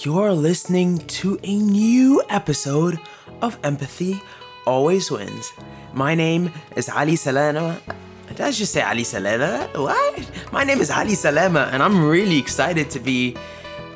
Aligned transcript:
You're 0.00 0.32
listening 0.32 0.98
to 1.20 1.38
a 1.44 1.58
new 1.58 2.22
episode 2.28 2.98
of 3.40 3.58
Empathy 3.62 4.20
Always 4.66 5.10
Wins. 5.10 5.52
My 5.92 6.14
name 6.14 6.50
is 6.74 6.88
Ali 6.88 7.14
Salama. 7.14 7.78
Did 8.26 8.40
I 8.40 8.50
just 8.50 8.72
say 8.72 8.80
Ali 8.82 9.04
Salama? 9.04 9.68
What? 9.74 10.30
My 10.50 10.64
name 10.64 10.80
is 10.80 10.90
Ali 10.90 11.14
Salama, 11.14 11.68
and 11.72 11.82
I'm 11.82 12.04
really 12.04 12.38
excited 12.38 12.90
to 12.90 13.00
be, 13.00 13.36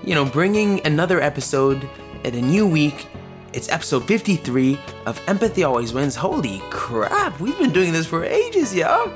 you 0.04 0.14
know, 0.14 0.24
bringing 0.24 0.86
another 0.86 1.20
episode 1.20 1.88
at 2.24 2.34
a 2.34 2.42
new 2.42 2.66
week. 2.68 3.06
It's 3.52 3.68
episode 3.70 4.06
53 4.06 4.78
of 5.06 5.20
Empathy 5.26 5.64
Always 5.64 5.92
Wins. 5.92 6.14
Holy 6.14 6.62
crap, 6.70 7.40
we've 7.40 7.58
been 7.58 7.72
doing 7.72 7.92
this 7.92 8.06
for 8.06 8.22
ages, 8.22 8.74
yo. 8.74 9.12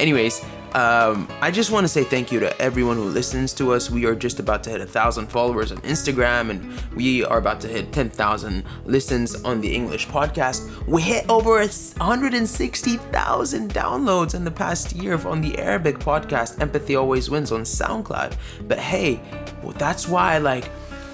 Anyways, 0.00 0.44
um, 0.74 1.28
I 1.40 1.50
just 1.50 1.70
want 1.70 1.84
to 1.84 1.88
say 1.88 2.04
thank 2.04 2.32
you 2.32 2.40
to 2.40 2.60
everyone 2.60 2.96
who 2.96 3.04
listens 3.04 3.52
to 3.54 3.72
us. 3.72 3.90
We 3.90 4.06
are 4.06 4.14
just 4.14 4.40
about 4.40 4.62
to 4.64 4.70
hit 4.70 4.80
a 4.80 4.86
thousand 4.86 5.26
followers 5.26 5.70
on 5.70 5.76
Instagram, 5.78 6.50
and 6.50 6.72
we 6.94 7.24
are 7.24 7.38
about 7.38 7.60
to 7.62 7.68
hit 7.68 7.92
10,000 7.92 8.64
listens 8.86 9.34
on 9.44 9.60
the 9.60 9.74
English 9.74 10.08
podcast. 10.08 10.86
We 10.86 11.02
hit 11.02 11.28
over 11.28 11.58
160,000 11.58 13.74
downloads 13.74 14.34
in 14.34 14.44
the 14.44 14.50
past 14.50 14.94
year 14.94 15.18
on 15.26 15.42
the 15.42 15.58
Arabic 15.58 15.98
podcast. 15.98 16.60
Empathy 16.60 16.96
always 16.96 17.28
wins 17.28 17.52
on 17.52 17.62
SoundCloud. 17.62 18.36
But 18.66 18.78
hey, 18.78 19.20
well, 19.62 19.72
that's 19.72 20.08
why 20.08 20.38
like 20.38 20.70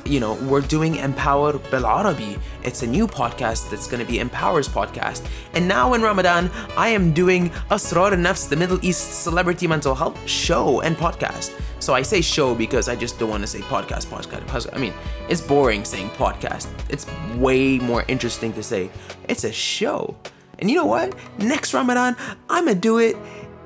you 0.09 0.21
know, 0.21 0.35
we're 0.35 0.63
doing 0.63 0.97
Empower 0.97 1.59
Bil 1.59 1.87
Arabi. 1.87 2.39
It's 2.63 2.83
a 2.83 2.87
new 2.87 3.07
podcast 3.07 3.71
that's 3.71 3.87
going 3.87 4.05
to 4.05 4.11
be 4.11 4.19
Empower's 4.19 4.69
podcast. 4.69 5.29
And 5.53 5.69
now 5.69 5.95
in 5.95 6.03
Ramadan, 6.03 6.51
I 6.77 6.89
am 6.89 7.13
doing 7.13 7.51
Asrar 7.71 8.13
Nafs, 8.13 8.49
the 8.49 8.57
Middle 8.57 8.83
East 8.85 9.23
celebrity 9.23 9.67
mental 9.67 9.95
health 9.95 10.19
show 10.29 10.81
and 10.81 10.97
podcast. 10.97 11.61
So 11.81 11.95
I 11.95 12.03
say 12.03 12.21
show 12.23 12.55
because 12.55 12.89
I 12.89 12.97
just 12.97 13.19
don't 13.19 13.31
want 13.31 13.43
to 13.43 13.47
say 13.47 13.61
podcast, 13.61 14.07
podcast. 14.07 14.75
I 14.75 14.79
mean, 14.79 14.95
it's 15.29 15.41
boring 15.41 15.85
saying 15.85 16.11
podcast. 16.11 16.69
It's 16.89 17.07
way 17.37 17.79
more 17.79 18.05
interesting 18.09 18.53
to 18.55 18.63
say 18.63 18.91
it's 19.29 19.45
a 19.45 19.53
show. 19.53 20.17
And 20.59 20.71
you 20.71 20.77
know 20.77 20.87
what? 20.87 21.15
Next 21.39 21.75
Ramadan, 21.75 22.17
I'm 22.49 22.65
going 22.65 22.77
to 22.77 22.81
do 22.81 22.99
it 22.99 23.17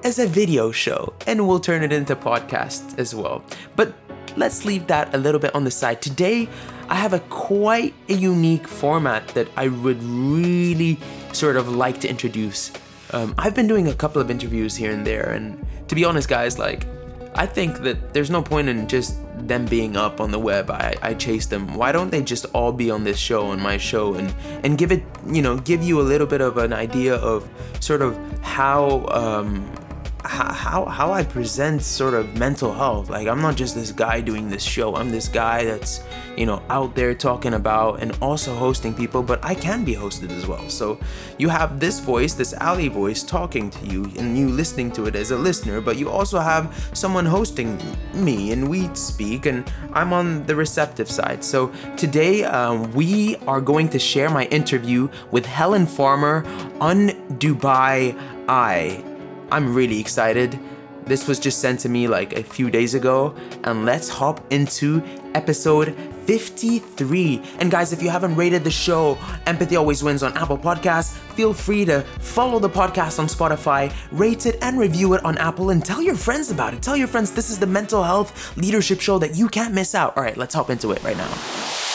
as 0.05 0.19
a 0.19 0.27
video 0.27 0.71
show 0.71 1.13
and 1.27 1.47
we'll 1.47 1.61
turn 1.61 1.83
it 1.83 1.93
into 1.93 2.17
podcast 2.17 2.99
as 2.99 3.15
well. 3.15 3.45
But 3.77 3.95
let's 4.37 4.65
leave 4.65 4.87
that 4.87 5.15
a 5.15 5.19
little 5.19 5.41
bit 5.41 5.55
on 5.55 5.65
the 5.65 5.71
side. 5.71 6.03
Today, 6.03 6.49
I 6.89 6.97
have 6.97 7.13
a 7.13 7.21
quite 7.21 7.95
a 8.09 8.15
unique 8.15 8.69
format 8.69 9.29
that 9.29 9.49
I 9.57 9.69
would 9.69 10.03
really 10.03 10.99
sort 11.33 11.57
of 11.57 11.69
like 11.69 12.01
to 12.01 12.09
introduce. 12.09 12.73
Um, 13.13 13.35
I've 13.39 13.55
been 13.55 13.69
doing 13.69 13.89
a 13.89 13.95
couple 13.95 14.21
of 14.21 14.31
interviews 14.31 14.77
here 14.77 14.91
and 14.91 15.07
there, 15.07 15.31
and 15.31 15.65
to 15.89 15.95
be 15.95 16.05
honest, 16.05 16.29
guys, 16.29 16.59
like, 16.59 16.87
I 17.35 17.47
think 17.47 17.79
that 17.79 18.13
there's 18.13 18.31
no 18.31 18.43
point 18.43 18.69
in 18.69 18.89
just 18.89 19.17
them 19.49 19.65
being 19.65 19.97
up 19.97 20.21
on 20.21 20.31
the 20.31 20.39
web. 20.39 20.71
I, 20.71 20.95
I 21.03 21.15
chase 21.15 21.47
them. 21.47 21.75
Why 21.75 21.91
don't 21.93 22.11
they 22.11 22.23
just 22.23 22.45
all 22.53 22.73
be 22.73 22.91
on 22.91 23.05
this 23.05 23.19
show, 23.19 23.47
on 23.47 23.61
my 23.61 23.79
show, 23.79 24.15
and 24.15 24.35
and 24.63 24.77
give 24.77 24.93
it, 24.93 25.03
you 25.27 25.41
know, 25.41 25.57
give 25.59 25.83
you 25.83 26.01
a 26.01 26.03
little 26.03 26.27
bit 26.27 26.41
of 26.41 26.59
an 26.59 26.73
idea 26.73 27.15
of 27.17 27.49
sort 27.81 28.03
of 28.03 28.19
how 28.43 29.07
um, 29.09 29.71
how 30.25 30.85
how 30.85 31.13
I 31.13 31.25
present 31.25 31.83
sort 31.83 32.15
of 32.15 32.37
mental 32.37 32.73
health. 32.73 33.11
Like 33.11 33.29
I'm 33.29 33.41
not 33.41 33.57
just 33.57 33.75
this 33.75 33.93
guy 33.93 34.21
doing 34.21 34.49
this 34.49 34.63
show. 34.63 34.95
I'm 34.95 35.11
this 35.11 35.29
guy 35.29 35.65
that's 35.65 36.01
you 36.37 36.47
know 36.47 36.63
out 36.71 36.95
there 36.95 37.15
talking 37.15 37.55
about 37.55 38.01
and 38.01 38.17
also 38.21 38.55
hosting 38.55 38.95
people, 38.95 39.23
but 39.23 39.45
I 39.45 39.55
can 39.55 39.85
be 39.85 39.95
hosted 39.95 40.31
as 40.31 40.47
well. 40.47 40.69
So 40.69 40.99
you 41.39 41.49
have 41.49 41.81
this 41.81 42.01
voice, 42.01 42.35
this 42.35 42.55
Ali 42.61 42.89
voice 42.89 43.23
talking 43.23 43.71
to 43.71 43.87
you 43.87 44.05
and 44.19 44.39
you 44.39 44.49
listening 44.49 44.93
to 44.93 45.07
it 45.07 45.17
as 45.17 45.31
a 45.31 45.37
listener, 45.37 45.81
but 45.81 45.97
you 45.97 46.09
also 46.09 46.39
have 46.39 46.91
someone 46.95 47.27
hosting 47.27 47.81
me 48.15 48.53
and 48.53 48.69
we 48.69 48.89
speak 48.95 49.47
and 49.47 49.71
I'm 49.93 50.13
on 50.13 50.45
the 50.47 50.55
receptive 50.55 51.11
side. 51.11 51.43
So 51.45 51.73
today 51.97 52.45
um, 52.45 52.93
we 52.93 53.37
are 53.47 53.61
going 53.61 53.89
to 53.91 53.99
share 53.99 54.31
my 54.31 54.47
interview 54.47 55.09
with 55.31 55.47
Helen 55.47 55.87
Farmer 55.87 56.45
on 56.81 57.09
Dubai 57.39 58.17
Eye. 58.49 59.12
I'm 59.53 59.75
really 59.75 60.01
excited. 60.01 60.59
This 61.05 61.29
was 61.29 61.39
just 61.39 61.59
sent 61.59 61.81
to 61.81 61.91
me 61.91 62.09
like 62.09 62.33
a 62.33 62.43
few 62.43 62.71
days 62.71 62.95
ago, 62.95 63.35
and 63.65 63.85
let's 63.85 64.09
hop 64.09 64.41
into 64.51 65.03
episode 65.35 65.95
53. 66.25 67.43
And 67.59 67.71
guys, 67.71 67.93
if 67.93 68.03
you 68.03 68.09
haven't 68.09 68.35
rated 68.35 68.65
the 68.65 68.71
show, 68.71 69.19
Empathy 69.45 69.77
Always 69.77 70.03
Wins 70.03 70.23
on 70.23 70.35
Apple 70.39 70.57
Podcasts, 70.57 71.13
feel 71.35 71.53
free 71.53 71.85
to 71.85 72.01
follow 72.21 72.59
the 72.59 72.71
podcast 72.71 73.19
on 73.19 73.27
Spotify, 73.27 73.93
rate 74.11 74.47
it 74.47 74.57
and 74.63 74.79
review 74.79 75.13
it 75.13 75.23
on 75.23 75.37
Apple, 75.37 75.69
and 75.69 75.85
tell 75.85 76.01
your 76.01 76.17
friends 76.17 76.51
about 76.51 76.73
it. 76.73 76.81
Tell 76.81 76.97
your 76.97 77.09
friends 77.09 77.31
this 77.31 77.51
is 77.51 77.59
the 77.59 77.67
mental 77.67 78.03
health 78.03 78.57
leadership 78.57 79.03
show 79.03 79.19
that 79.19 79.37
you 79.37 79.49
can't 79.51 79.75
miss 79.75 79.95
out. 79.95 80.17
All 80.17 80.23
right, 80.23 80.39
let's 80.39 80.55
hop 80.55 80.71
into 80.71 80.93
it 80.93 81.03
right 81.03 81.17
now. 81.19 81.92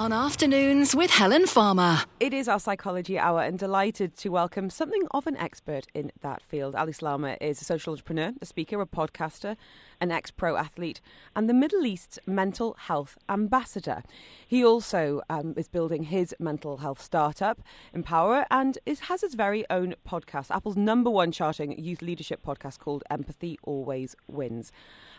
On 0.00 0.14
afternoons 0.14 0.96
with 0.96 1.10
Helen 1.10 1.46
Farmer. 1.46 2.04
It 2.20 2.32
is 2.32 2.48
our 2.48 2.58
psychology 2.58 3.18
hour 3.18 3.42
and 3.42 3.58
delighted 3.58 4.16
to 4.16 4.30
welcome 4.30 4.70
something 4.70 5.02
of 5.10 5.26
an 5.26 5.36
expert 5.36 5.88
in 5.92 6.10
that 6.22 6.42
field. 6.42 6.74
Ali 6.74 6.94
Salama 6.94 7.36
is 7.38 7.60
a 7.60 7.66
social 7.66 7.92
entrepreneur, 7.92 8.32
a 8.40 8.46
speaker, 8.46 8.80
a 8.80 8.86
podcaster, 8.86 9.58
an 10.00 10.10
ex 10.10 10.30
pro 10.30 10.56
athlete, 10.56 11.02
and 11.36 11.50
the 11.50 11.52
Middle 11.54 11.84
East's 11.84 12.18
mental 12.26 12.74
health 12.78 13.18
ambassador. 13.28 14.02
He 14.46 14.64
also 14.64 15.20
um, 15.28 15.52
is 15.58 15.68
building 15.68 16.04
his 16.04 16.34
mental 16.38 16.78
health 16.78 17.02
startup, 17.02 17.60
Empower, 17.92 18.46
and 18.50 18.78
is, 18.86 19.00
has 19.00 19.20
his 19.20 19.34
very 19.34 19.68
own 19.68 19.94
podcast, 20.08 20.50
Apple's 20.50 20.78
number 20.78 21.10
one 21.10 21.30
charting 21.30 21.78
youth 21.78 22.00
leadership 22.00 22.42
podcast 22.42 22.78
called 22.78 23.04
Empathy 23.10 23.58
Always 23.64 24.16
Wins. 24.26 24.72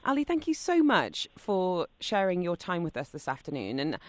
Ali, 0.03 0.23
thank 0.23 0.47
you 0.47 0.55
so 0.55 0.81
much 0.81 1.27
for 1.37 1.85
sharing 1.99 2.41
your 2.41 2.57
time 2.57 2.81
with 2.81 2.97
us 2.97 3.09
this 3.09 3.27
afternoon. 3.27 3.77
And 3.77 3.99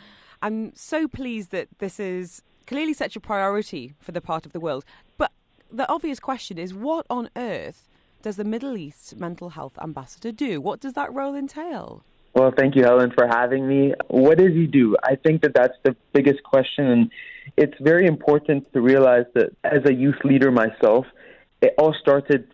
I'm 0.42 0.74
so 0.74 1.06
pleased 1.06 1.52
that 1.52 1.68
this 1.78 2.00
is 2.00 2.42
clearly 2.66 2.94
such 2.94 3.14
a 3.14 3.20
priority 3.20 3.94
for 4.00 4.10
the 4.10 4.20
part 4.20 4.44
of 4.44 4.52
the 4.52 4.58
world. 4.58 4.84
But 5.16 5.30
the 5.70 5.88
obvious 5.88 6.18
question 6.18 6.58
is 6.58 6.74
what 6.74 7.06
on 7.08 7.30
earth 7.36 7.88
does 8.22 8.36
the 8.36 8.44
Middle 8.44 8.76
East 8.76 9.16
mental 9.16 9.50
health 9.50 9.78
ambassador 9.80 10.32
do? 10.32 10.60
What 10.60 10.80
does 10.80 10.94
that 10.94 11.12
role 11.14 11.36
entail? 11.36 12.02
Well, 12.34 12.52
thank 12.56 12.74
you, 12.74 12.82
Helen, 12.82 13.12
for 13.12 13.26
having 13.28 13.68
me. 13.68 13.94
What 14.08 14.38
does 14.38 14.52
he 14.52 14.66
do? 14.66 14.96
I 15.04 15.16
think 15.16 15.42
that 15.42 15.54
that's 15.54 15.76
the 15.84 15.94
biggest 16.12 16.42
question. 16.42 16.86
And 16.86 17.10
it's 17.56 17.78
very 17.80 18.06
important 18.06 18.72
to 18.72 18.80
realize 18.80 19.26
that 19.34 19.50
as 19.62 19.84
a 19.84 19.92
youth 19.92 20.18
leader 20.24 20.50
myself, 20.50 21.06
it 21.60 21.74
all 21.78 21.94
started 22.00 22.48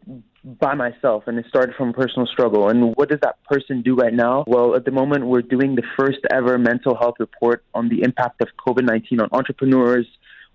by 0.61 0.75
myself 0.75 1.25
and 1.27 1.39
it 1.39 1.47
started 1.49 1.75
from 1.77 1.93
personal 1.93 2.27
struggle. 2.27 2.69
And 2.69 2.95
what 2.97 3.09
does 3.09 3.21
that 3.23 3.43
person 3.45 3.83
do 3.83 3.95
right 3.95 4.15
now? 4.15 4.45
Well, 4.47 4.75
at 4.75 4.85
the 4.85 4.91
moment, 4.91 5.27
we're 5.27 5.43
doing 5.43 5.75
the 5.75 5.83
first 5.99 6.19
ever 6.33 6.59
mental 6.59 6.97
health 6.97 7.17
report 7.19 7.65
on 7.75 7.89
the 7.89 8.03
impact 8.03 8.41
of 8.41 8.49
COVID 8.67 8.85
19 8.85 9.21
on 9.21 9.29
entrepreneurs. 9.33 10.07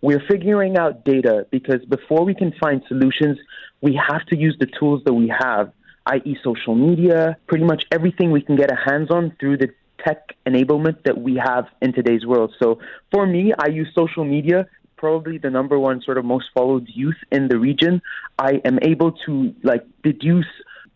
We're 0.02 0.24
figuring 0.28 0.78
out 0.78 1.06
data 1.06 1.48
because 1.52 1.86
before 1.86 2.26
we 2.26 2.34
can 2.34 2.54
find 2.60 2.82
solutions, 2.88 3.38
we 3.82 4.00
have 4.10 4.26
to 4.28 4.38
use 4.38 4.58
the 4.60 4.66
tools 4.66 5.02
that 5.06 5.14
we 5.14 5.34
have, 5.38 5.72
i.e., 6.08 6.38
social 6.44 6.76
media, 6.76 7.38
pretty 7.48 7.64
much 7.64 7.84
everything 7.92 8.32
we 8.32 8.42
can 8.42 8.56
get 8.56 8.72
a 8.72 8.76
hands 8.76 9.12
on 9.12 9.36
through 9.40 9.58
the 9.58 9.70
tech 10.04 10.36
enablement 10.46 11.04
that 11.04 11.18
we 11.18 11.36
have 11.36 11.66
in 11.82 11.94
today's 11.94 12.26
world. 12.26 12.54
So 12.62 12.80
for 13.12 13.26
me, 13.26 13.54
I 13.58 13.68
use 13.68 13.88
social 13.96 14.26
media 14.26 14.68
probably 15.04 15.38
the 15.38 15.50
number 15.50 15.78
one 15.78 16.02
sort 16.02 16.18
of 16.18 16.24
most 16.24 16.46
followed 16.54 16.88
youth 16.88 17.22
in 17.30 17.50
the 17.50 17.58
region, 17.60 18.02
I 18.40 18.62
am 18.64 18.80
able 18.82 19.12
to 19.26 19.54
like 19.62 19.84
deduce 20.02 20.52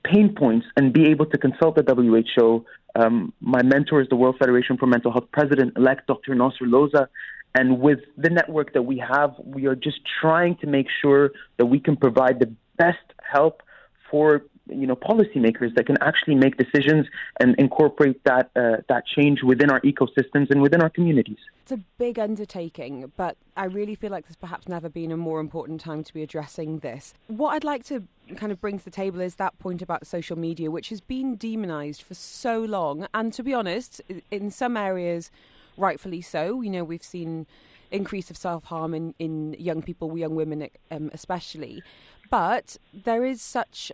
pain 0.06 0.34
points 0.34 0.66
and 0.78 0.94
be 0.94 1.08
able 1.08 1.26
to 1.26 1.38
consult 1.38 1.76
the 1.76 1.84
WHO. 1.84 2.66
Um, 2.96 3.34
my 3.42 3.62
mentor 3.64 4.00
is 4.02 4.08
the 4.08 4.16
World 4.16 4.38
Federation 4.40 4.78
for 4.78 4.86
Mental 4.86 5.12
Health 5.12 5.28
President 5.34 5.74
elect 5.76 6.08
Dr. 6.08 6.36
Nasser 6.36 6.64
Loza. 6.64 7.08
And 7.54 7.82
with 7.82 8.00
the 8.16 8.30
network 8.30 8.72
that 8.76 8.84
we 8.84 8.98
have, 9.00 9.32
we 9.44 9.66
are 9.66 9.76
just 9.76 10.00
trying 10.22 10.56
to 10.62 10.68
make 10.68 10.88
sure 11.02 11.32
that 11.58 11.66
we 11.66 11.78
can 11.78 11.98
provide 11.98 12.40
the 12.40 12.50
best 12.78 13.08
help 13.22 13.62
for 14.10 14.44
you 14.70 14.88
know 14.88 14.96
policymakers 14.96 15.74
that 15.76 15.86
can 15.86 15.98
actually 16.02 16.36
make 16.36 16.58
decisions 16.58 17.08
and 17.40 17.56
incorporate 17.58 18.24
that 18.24 18.52
uh, 18.56 18.78
that 18.90 19.06
change 19.06 19.44
within 19.44 19.70
our 19.70 19.82
ecosystems 19.82 20.50
and 20.50 20.62
within 20.62 20.82
our 20.82 20.90
communities. 20.90 21.38
It's 21.64 21.72
a 21.72 21.80
big 21.98 22.18
undertaking, 22.18 23.12
but 23.18 23.38
I 23.56 23.66
really 23.66 23.96
feel 23.96 24.12
like 24.12 24.26
there's 24.26 24.38
perhaps 24.38 24.68
never 24.68 24.90
been 24.90 25.12
a 25.12 25.18
more 25.18 25.40
important 25.40 25.82
time 25.82 26.04
to 26.04 26.14
be 26.14 26.24
addressing 26.24 26.80
this. 26.80 27.14
What 27.28 27.50
I'd 27.52 27.64
like 27.64 27.84
to 27.86 28.08
kind 28.36 28.52
of 28.52 28.62
bring 28.62 28.80
to 28.80 28.86
the 28.86 28.92
table 28.92 29.20
is 29.20 29.36
that 29.36 29.58
point 29.60 29.82
about 29.82 30.08
social 30.08 30.38
media, 30.38 30.72
which 30.72 30.90
has 30.90 31.02
been 31.02 31.36
demonized 31.36 32.02
for 32.02 32.14
so 32.14 32.60
long, 32.60 33.08
and 33.14 33.34
to 33.34 33.44
be 33.44 33.54
honest, 33.54 34.02
in 34.32 34.52
some 34.52 34.78
areas, 34.78 35.32
rightfully 35.78 36.22
so. 36.22 36.62
You 36.62 36.70
know, 36.70 36.84
we've 36.84 37.04
seen 37.04 37.48
increase 37.92 38.30
of 38.30 38.38
self 38.38 38.66
harm 38.66 38.94
in, 38.94 39.14
in 39.20 39.56
young 39.60 39.82
people, 39.82 40.18
young 40.18 40.36
women 40.36 40.70
um, 40.92 41.10
especially. 41.14 41.84
But 42.30 42.78
there 42.94 43.24
is 43.26 43.42
such 43.42 43.92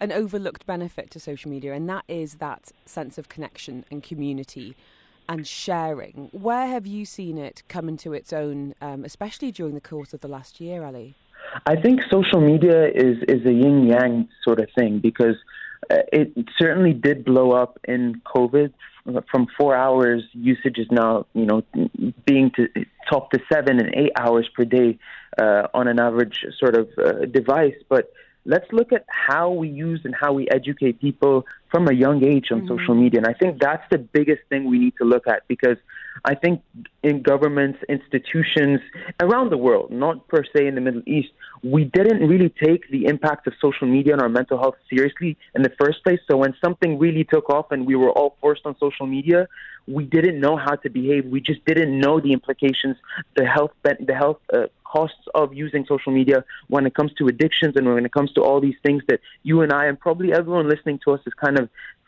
an 0.00 0.12
overlooked 0.12 0.66
benefit 0.66 1.10
to 1.12 1.20
social 1.20 1.50
media, 1.50 1.74
and 1.74 1.88
that 1.88 2.04
is 2.08 2.36
that 2.36 2.72
sense 2.86 3.18
of 3.18 3.28
connection 3.28 3.84
and 3.90 4.02
community 4.02 4.76
and 5.28 5.46
sharing. 5.46 6.28
Where 6.32 6.66
have 6.66 6.86
you 6.86 7.04
seen 7.04 7.36
it 7.36 7.62
come 7.68 7.88
into 7.88 8.12
its 8.12 8.32
own, 8.32 8.74
um, 8.80 9.04
especially 9.04 9.52
during 9.52 9.74
the 9.74 9.80
course 9.80 10.14
of 10.14 10.20
the 10.20 10.28
last 10.28 10.60
year, 10.60 10.84
Ali? 10.84 11.14
I 11.66 11.76
think 11.76 12.00
social 12.10 12.40
media 12.40 12.88
is, 12.88 13.18
is 13.28 13.44
a 13.46 13.52
yin 13.52 13.86
yang 13.86 14.28
sort 14.44 14.60
of 14.60 14.68
thing 14.74 15.00
because 15.00 15.36
uh, 15.90 15.98
it 16.12 16.32
certainly 16.58 16.92
did 16.92 17.24
blow 17.24 17.52
up 17.52 17.78
in 17.84 18.20
COVID. 18.34 18.72
From 19.30 19.46
four 19.58 19.74
hours 19.74 20.22
usage 20.34 20.76
is 20.76 20.88
now, 20.90 21.26
you 21.32 21.46
know, 21.46 21.62
being 22.26 22.50
to 22.56 22.68
top 23.08 23.30
to 23.30 23.40
seven 23.50 23.80
and 23.80 23.94
eight 23.94 24.12
hours 24.18 24.46
per 24.54 24.64
day 24.64 24.98
uh, 25.40 25.68
on 25.72 25.88
an 25.88 25.98
average 25.98 26.44
sort 26.58 26.76
of 26.76 26.88
uh, 26.98 27.24
device. 27.24 27.76
But 27.88 28.12
let's 28.48 28.66
look 28.72 28.92
at 28.92 29.04
how 29.08 29.50
we 29.50 29.68
use 29.68 30.00
and 30.04 30.14
how 30.18 30.32
we 30.32 30.48
educate 30.50 31.00
people 31.00 31.44
from 31.70 31.88
a 31.88 31.92
young 31.92 32.24
age 32.24 32.50
on 32.50 32.60
mm-hmm. 32.60 32.68
social 32.68 32.94
media. 32.94 33.20
And 33.20 33.26
I 33.26 33.34
think 33.34 33.60
that's 33.60 33.84
the 33.90 33.98
biggest 33.98 34.42
thing 34.48 34.64
we 34.64 34.78
need 34.78 34.94
to 34.98 35.04
look 35.04 35.26
at 35.26 35.46
because 35.48 35.76
I 36.24 36.34
think 36.34 36.62
in 37.02 37.22
governments, 37.22 37.78
institutions 37.88 38.80
around 39.20 39.50
the 39.50 39.56
world, 39.56 39.90
not 39.90 40.26
per 40.28 40.42
se 40.44 40.66
in 40.66 40.74
the 40.74 40.80
Middle 40.80 41.02
East, 41.06 41.28
we 41.62 41.84
didn't 41.84 42.26
really 42.26 42.52
take 42.62 42.88
the 42.90 43.06
impact 43.06 43.46
of 43.46 43.52
social 43.60 43.86
media 43.86 44.14
on 44.14 44.20
our 44.20 44.28
mental 44.28 44.58
health 44.58 44.76
seriously 44.90 45.36
in 45.54 45.62
the 45.62 45.72
first 45.80 46.02
place. 46.04 46.20
So 46.30 46.36
when 46.36 46.54
something 46.64 46.98
really 46.98 47.24
took 47.24 47.50
off 47.50 47.70
and 47.70 47.86
we 47.86 47.96
were 47.96 48.10
all 48.10 48.36
forced 48.40 48.64
on 48.64 48.76
social 48.78 49.06
media, 49.06 49.48
we 49.86 50.04
didn't 50.04 50.38
know 50.38 50.56
how 50.56 50.74
to 50.76 50.90
behave. 50.90 51.24
We 51.26 51.40
just 51.40 51.64
didn't 51.64 51.98
know 51.98 52.20
the 52.20 52.32
implications, 52.32 52.96
the 53.36 53.46
health, 53.46 53.72
the 53.82 54.14
health 54.14 54.40
uh, 54.52 54.66
costs 54.84 55.24
of 55.34 55.54
using 55.54 55.84
social 55.86 56.12
media 56.12 56.44
when 56.68 56.86
it 56.86 56.94
comes 56.94 57.12
to 57.14 57.26
addictions 57.28 57.74
and 57.76 57.86
when 57.86 58.04
it 58.04 58.12
comes 58.12 58.32
to 58.32 58.42
all 58.42 58.60
these 58.60 58.76
things 58.82 59.02
that 59.08 59.20
you 59.42 59.62
and 59.62 59.72
I 59.72 59.86
and 59.86 59.98
probably 59.98 60.32
everyone 60.32 60.68
listening 60.68 60.98
to 61.04 61.12
us 61.12 61.20
is 61.26 61.34
kind 61.34 61.57
of 61.57 61.57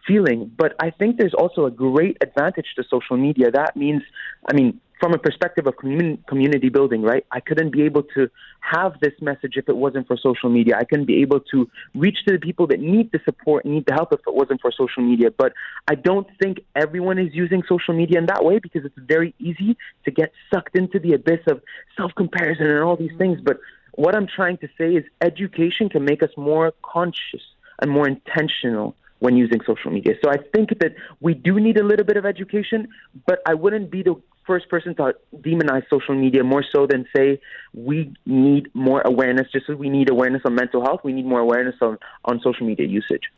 feeling. 0.07 0.51
But 0.57 0.75
I 0.81 0.91
think 0.91 1.17
there's 1.17 1.35
also 1.35 1.67
a 1.67 1.71
great 1.71 2.17
advantage 2.21 2.67
to 2.77 2.85
social 2.89 3.17
media. 3.17 3.51
That 3.51 3.77
means, 3.77 4.03
I 4.49 4.53
mean, 4.53 4.81
from 5.01 5.15
a 5.15 5.19
perspective 5.19 5.67
of 5.67 5.77
community, 5.79 6.23
community 6.29 6.69
building, 6.69 7.01
right? 7.03 7.25
I 7.33 7.41
couldn't 7.41 7.71
be 7.71 7.83
able 7.83 8.03
to 8.15 8.29
have 8.61 9.01
this 9.01 9.15
message 9.23 9.57
if 9.57 9.67
it 9.69 9.77
wasn't 9.77 10.07
for 10.07 10.17
social 10.19 10.51
media. 10.51 10.77
I 10.77 10.85
couldn't 10.85 11.07
be 11.07 11.23
able 11.23 11.41
to 11.53 11.69
reach 11.95 12.19
to 12.27 12.33
the 12.33 12.39
people 12.39 12.67
that 12.67 12.81
need 12.81 13.11
the 13.11 13.21
support, 13.25 13.65
need 13.65 13.87
the 13.87 13.95
help 13.95 14.13
if 14.13 14.21
it 14.27 14.35
wasn't 14.35 14.61
for 14.61 14.71
social 14.71 15.03
media. 15.03 15.31
But 15.31 15.55
I 15.89 15.95
don't 15.95 16.29
think 16.41 16.61
everyone 16.77 17.19
is 17.19 17.35
using 17.35 17.63
social 17.67 17.95
media 17.95 18.19
in 18.19 18.27
that 18.27 18.45
way 18.45 18.59
because 18.59 18.85
it's 18.85 18.99
very 18.99 19.35
easy 19.39 19.77
to 20.05 20.11
get 20.11 20.33
sucked 20.53 20.77
into 20.77 20.99
the 20.99 21.15
abyss 21.15 21.41
of 21.47 21.63
self 21.97 22.15
comparison 22.15 22.67
and 22.67 22.85
all 22.85 22.97
these 22.97 23.17
things. 23.17 23.41
But 23.41 23.59
what 23.95 24.15
I'm 24.15 24.27
trying 24.27 24.59
to 24.59 24.69
say 24.77 24.95
is 24.95 25.05
education 25.23 25.89
can 25.89 26.05
make 26.05 26.23
us 26.23 26.31
more 26.37 26.75
conscious 26.83 27.43
and 27.81 27.91
more 27.91 28.07
intentional 28.07 28.95
when 29.21 29.37
using 29.37 29.61
social 29.67 29.91
media. 29.91 30.15
So 30.23 30.31
I 30.31 30.39
think 30.55 30.71
that 30.81 30.95
we 31.21 31.35
do 31.35 31.61
need 31.61 31.79
a 31.79 31.85
little 31.85 32.05
bit 32.05 32.17
of 32.17 32.27
education, 32.27 32.89
but 33.27 33.39
I 33.47 33.55
wouldn't 33.55 33.91
be 33.91 34.03
the 34.03 34.17
first 34.47 34.69
person 34.69 34.95
to 34.97 35.15
demonize 35.37 35.85
social 35.89 36.15
media 36.15 36.43
more 36.43 36.65
so 36.75 36.87
than 36.87 37.07
say 37.15 37.41
we 37.73 38.13
need 38.27 38.69
more 38.75 39.03
awareness. 39.03 39.47
Just 39.53 39.71
as 39.71 39.77
we 39.77 39.89
need 39.89 40.11
awareness 40.11 40.43
on 40.45 40.55
mental 40.55 40.83
health, 40.83 41.01
we 41.05 41.13
need 41.13 41.27
more 41.27 41.41
awareness 41.41 41.77
on, 41.81 41.99
on 42.25 42.41
social 42.43 42.67
media 42.67 42.87
usage. 42.87 43.31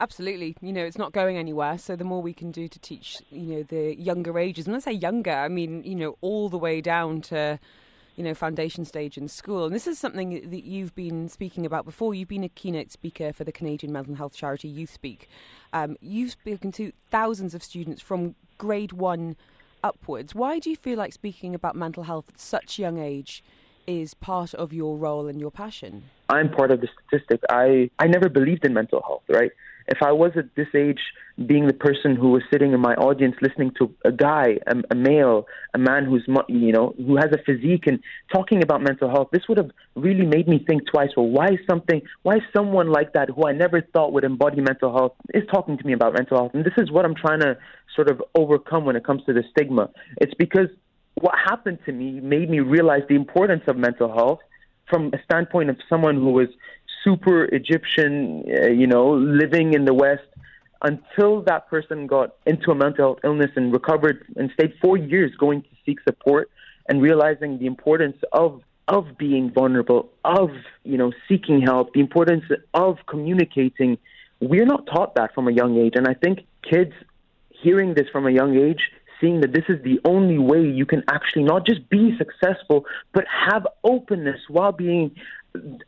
Absolutely. 0.00 0.56
You 0.60 0.72
know, 0.72 0.84
it's 0.84 0.98
not 0.98 1.12
going 1.12 1.36
anywhere. 1.36 1.78
So 1.78 1.96
the 1.96 2.04
more 2.04 2.22
we 2.22 2.32
can 2.32 2.50
do 2.50 2.66
to 2.66 2.78
teach, 2.78 3.22
you 3.30 3.54
know, 3.54 3.62
the 3.62 3.94
younger 3.96 4.38
ages, 4.38 4.66
and 4.66 4.72
let's 4.72 4.84
say 4.86 4.92
younger, 4.92 5.32
I 5.32 5.48
mean, 5.48 5.82
you 5.84 5.94
know, 5.94 6.16
all 6.20 6.48
the 6.48 6.58
way 6.58 6.80
down 6.80 7.20
to 7.22 7.60
you 8.16 8.24
know, 8.24 8.34
foundation 8.34 8.84
stage 8.84 9.16
in 9.16 9.28
school. 9.28 9.64
And 9.64 9.74
this 9.74 9.86
is 9.86 9.98
something 9.98 10.48
that 10.50 10.64
you've 10.64 10.94
been 10.94 11.28
speaking 11.28 11.66
about 11.66 11.84
before. 11.84 12.14
You've 12.14 12.28
been 12.28 12.44
a 12.44 12.48
keynote 12.48 12.92
speaker 12.92 13.32
for 13.32 13.44
the 13.44 13.52
Canadian 13.52 13.92
mental 13.92 14.14
health 14.14 14.34
charity 14.34 14.68
Youth 14.68 14.92
Speak. 14.92 15.28
Um, 15.72 15.96
you've 16.00 16.32
spoken 16.32 16.70
to 16.72 16.92
thousands 17.10 17.54
of 17.54 17.62
students 17.62 18.00
from 18.00 18.36
grade 18.58 18.92
one 18.92 19.36
upwards. 19.82 20.34
Why 20.34 20.58
do 20.58 20.70
you 20.70 20.76
feel 20.76 20.98
like 20.98 21.12
speaking 21.12 21.54
about 21.54 21.74
mental 21.74 22.04
health 22.04 22.28
at 22.28 22.38
such 22.38 22.78
young 22.78 22.98
age 22.98 23.42
is 23.86 24.14
part 24.14 24.54
of 24.54 24.72
your 24.72 24.96
role 24.96 25.26
and 25.26 25.40
your 25.40 25.50
passion? 25.50 26.04
I'm 26.28 26.50
part 26.50 26.70
of 26.70 26.80
the 26.80 26.88
statistic. 27.06 27.40
I, 27.50 27.90
I 27.98 28.06
never 28.06 28.28
believed 28.28 28.64
in 28.64 28.72
mental 28.72 29.02
health, 29.02 29.24
right? 29.28 29.50
If 29.88 29.98
I 30.02 30.12
was 30.12 30.32
at 30.36 30.54
this 30.54 30.68
age 30.74 31.00
being 31.46 31.66
the 31.66 31.74
person 31.74 32.14
who 32.14 32.30
was 32.30 32.42
sitting 32.52 32.72
in 32.72 32.80
my 32.80 32.94
audience 32.94 33.34
listening 33.42 33.72
to 33.78 33.92
a 34.04 34.12
guy, 34.12 34.58
a, 34.66 34.76
a, 34.90 34.94
male, 34.94 35.46
a 35.74 35.78
man 35.78 36.04
who's 36.04 36.24
you 36.48 36.72
know 36.72 36.94
who 36.96 37.16
has 37.16 37.30
a 37.32 37.38
physique 37.44 37.86
and 37.86 37.98
talking 38.32 38.62
about 38.62 38.82
mental 38.82 39.10
health, 39.10 39.28
this 39.32 39.42
would 39.48 39.58
have 39.58 39.70
really 39.96 40.24
made 40.24 40.46
me 40.46 40.64
think 40.64 40.82
twice. 40.86 41.10
Well, 41.16 41.26
why 41.26 41.58
something, 41.68 42.02
why 42.22 42.36
someone 42.56 42.90
like 42.90 43.12
that 43.14 43.30
who 43.30 43.46
I 43.46 43.52
never 43.52 43.80
thought 43.80 44.12
would 44.12 44.24
embody 44.24 44.60
mental 44.60 44.92
health 44.92 45.12
is 45.32 45.42
talking 45.52 45.76
to 45.76 45.86
me 45.86 45.92
about 45.92 46.14
mental 46.14 46.38
health? 46.38 46.52
And 46.54 46.64
this 46.64 46.74
is 46.78 46.90
what 46.90 47.04
I'm 47.04 47.14
trying 47.14 47.40
to 47.40 47.58
sort 47.94 48.08
of 48.08 48.22
overcome 48.34 48.84
when 48.84 48.96
it 48.96 49.04
comes 49.04 49.24
to 49.24 49.32
the 49.32 49.42
stigma. 49.50 49.90
It's 50.18 50.34
because 50.38 50.68
what 51.14 51.34
happened 51.36 51.78
to 51.86 51.92
me 51.92 52.20
made 52.20 52.48
me 52.48 52.60
realize 52.60 53.02
the 53.08 53.14
importance 53.16 53.62
of 53.66 53.76
mental 53.76 54.12
health 54.12 54.40
from 54.88 55.10
a 55.14 55.22
standpoint 55.24 55.70
of 55.70 55.76
someone 55.88 56.16
who 56.16 56.30
was 56.30 56.48
super 57.04 57.44
Egyptian, 57.44 58.44
uh, 58.48 58.66
you 58.68 58.86
know, 58.86 59.12
living 59.12 59.74
in 59.74 59.84
the 59.84 59.94
West 59.94 60.22
until 60.82 61.42
that 61.42 61.68
person 61.68 62.06
got 62.06 62.34
into 62.46 62.70
a 62.70 62.74
mental 62.74 63.18
illness 63.22 63.50
and 63.56 63.72
recovered 63.72 64.24
and 64.36 64.50
stayed 64.54 64.74
four 64.80 64.96
years 64.96 65.32
going 65.38 65.62
to 65.62 65.68
seek 65.84 65.98
support 66.02 66.50
and 66.88 67.00
realizing 67.00 67.58
the 67.58 67.66
importance 67.66 68.16
of 68.32 68.60
of 68.86 69.16
being 69.16 69.50
vulnerable, 69.50 70.10
of 70.24 70.50
you 70.84 70.98
know 70.98 71.12
seeking 71.28 71.62
help, 71.62 71.94
the 71.94 72.00
importance 72.00 72.44
of 72.74 72.98
communicating. 73.06 73.96
We're 74.40 74.66
not 74.66 74.86
taught 74.86 75.14
that 75.14 75.34
from 75.34 75.48
a 75.48 75.52
young 75.52 75.78
age, 75.78 75.94
and 75.94 76.06
I 76.06 76.14
think 76.14 76.40
kids 76.70 76.92
hearing 77.48 77.94
this 77.94 78.08
from 78.12 78.26
a 78.26 78.30
young 78.30 78.58
age, 78.58 78.90
seeing 79.20 79.40
that 79.40 79.52
this 79.54 79.64
is 79.70 79.82
the 79.82 80.00
only 80.04 80.36
way 80.36 80.60
you 80.60 80.84
can 80.84 81.02
actually 81.08 81.44
not 81.44 81.64
just 81.64 81.88
be 81.88 82.14
successful, 82.18 82.84
but 83.14 83.24
have 83.48 83.66
openness 83.84 84.40
while 84.48 84.72
being 84.72 85.12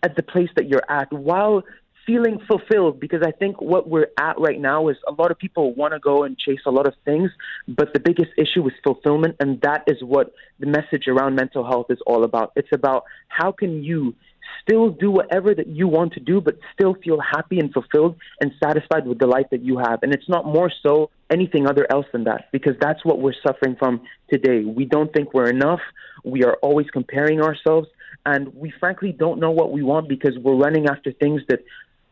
at 0.03 0.17
the 0.17 0.23
place 0.23 0.49
that 0.57 0.69
you're 0.69 0.89
at 0.89 1.13
while 1.13 1.63
feeling 2.07 2.39
fulfilled 2.47 3.01
because 3.01 3.23
I 3.27 3.33
think 3.33 3.61
what 3.61 3.89
we're 3.89 4.07
at 4.19 4.39
right 4.39 4.61
now 4.61 4.89
is 4.89 4.97
a 5.09 5.13
lot 5.13 5.33
of 5.33 5.39
people 5.39 5.75
want 5.75 5.93
to 5.93 5.99
go 5.99 6.23
and 6.23 6.39
chase 6.39 6.61
a 6.65 6.71
lot 6.71 6.87
of 6.87 6.95
things, 7.05 7.31
but 7.67 7.93
the 7.93 7.99
biggest 7.99 8.31
issue 8.39 8.65
is 8.69 8.73
fulfillment, 8.85 9.37
and 9.41 9.61
that 9.63 9.83
is 9.89 9.97
what 10.03 10.33
the 10.61 10.67
message 10.67 11.09
around 11.09 11.35
mental 11.35 11.67
health 11.67 11.87
is 11.91 11.99
all 12.07 12.23
about. 12.23 12.53
It's 12.55 12.69
about 12.73 13.05
how 13.27 13.51
can 13.51 13.83
you 13.83 14.15
still 14.63 14.91
do 14.91 15.11
whatever 15.11 15.53
that 15.53 15.67
you 15.67 15.89
want 15.89 16.13
to 16.13 16.21
do, 16.21 16.41
but 16.41 16.59
still 16.73 16.95
feel 16.95 17.19
happy 17.21 17.59
and 17.59 17.73
fulfilled 17.73 18.17
and 18.41 18.53
satisfied 18.63 19.07
with 19.07 19.19
the 19.19 19.27
life 19.27 19.47
that 19.51 19.63
you 19.63 19.79
have. 19.79 20.03
And 20.03 20.15
it's 20.15 20.29
not 20.29 20.47
more 20.47 20.71
so 20.85 21.11
anything 21.29 21.67
other 21.67 21.87
else 21.91 22.07
than 22.13 22.25
that, 22.25 22.47
because 22.53 22.75
that's 22.81 23.05
what 23.05 23.21
we're 23.21 23.35
suffering 23.45 23.75
from 23.77 24.03
today. 24.33 24.65
We 24.65 24.85
don't 24.85 25.13
think 25.13 25.35
we're 25.35 25.51
enough. 25.51 25.81
We 26.25 26.45
are 26.45 26.55
always 26.63 26.87
comparing 26.91 27.41
ourselves 27.41 27.89
and 28.25 28.55
we 28.55 28.73
frankly 28.81 29.13
don't 29.13 29.39
know 29.39 29.51
what 29.51 29.73
we 29.73 29.83
want 29.83 30.09
because 30.09 30.37
we're 30.39 30.57
running 30.57 30.87
after 30.89 31.13
things 31.13 31.43
that 31.49 31.61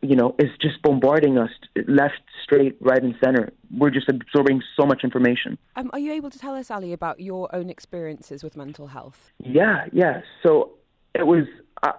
you 0.01 0.15
know 0.15 0.35
is 0.39 0.49
just 0.61 0.81
bombarding 0.81 1.37
us 1.37 1.49
left 1.87 2.21
straight 2.43 2.77
right 2.79 3.01
and 3.01 3.15
center 3.23 3.51
we're 3.75 3.89
just 3.89 4.09
absorbing 4.09 4.61
so 4.77 4.85
much 4.85 5.03
information 5.03 5.57
um, 5.75 5.89
are 5.93 5.99
you 5.99 6.11
able 6.11 6.29
to 6.29 6.37
tell 6.37 6.55
us 6.55 6.69
ali 6.69 6.93
about 6.93 7.19
your 7.19 7.53
own 7.55 7.69
experiences 7.69 8.43
with 8.43 8.55
mental 8.55 8.87
health 8.87 9.31
yeah 9.39 9.85
yeah 9.91 10.21
so 10.43 10.71
it 11.13 11.25
was 11.25 11.45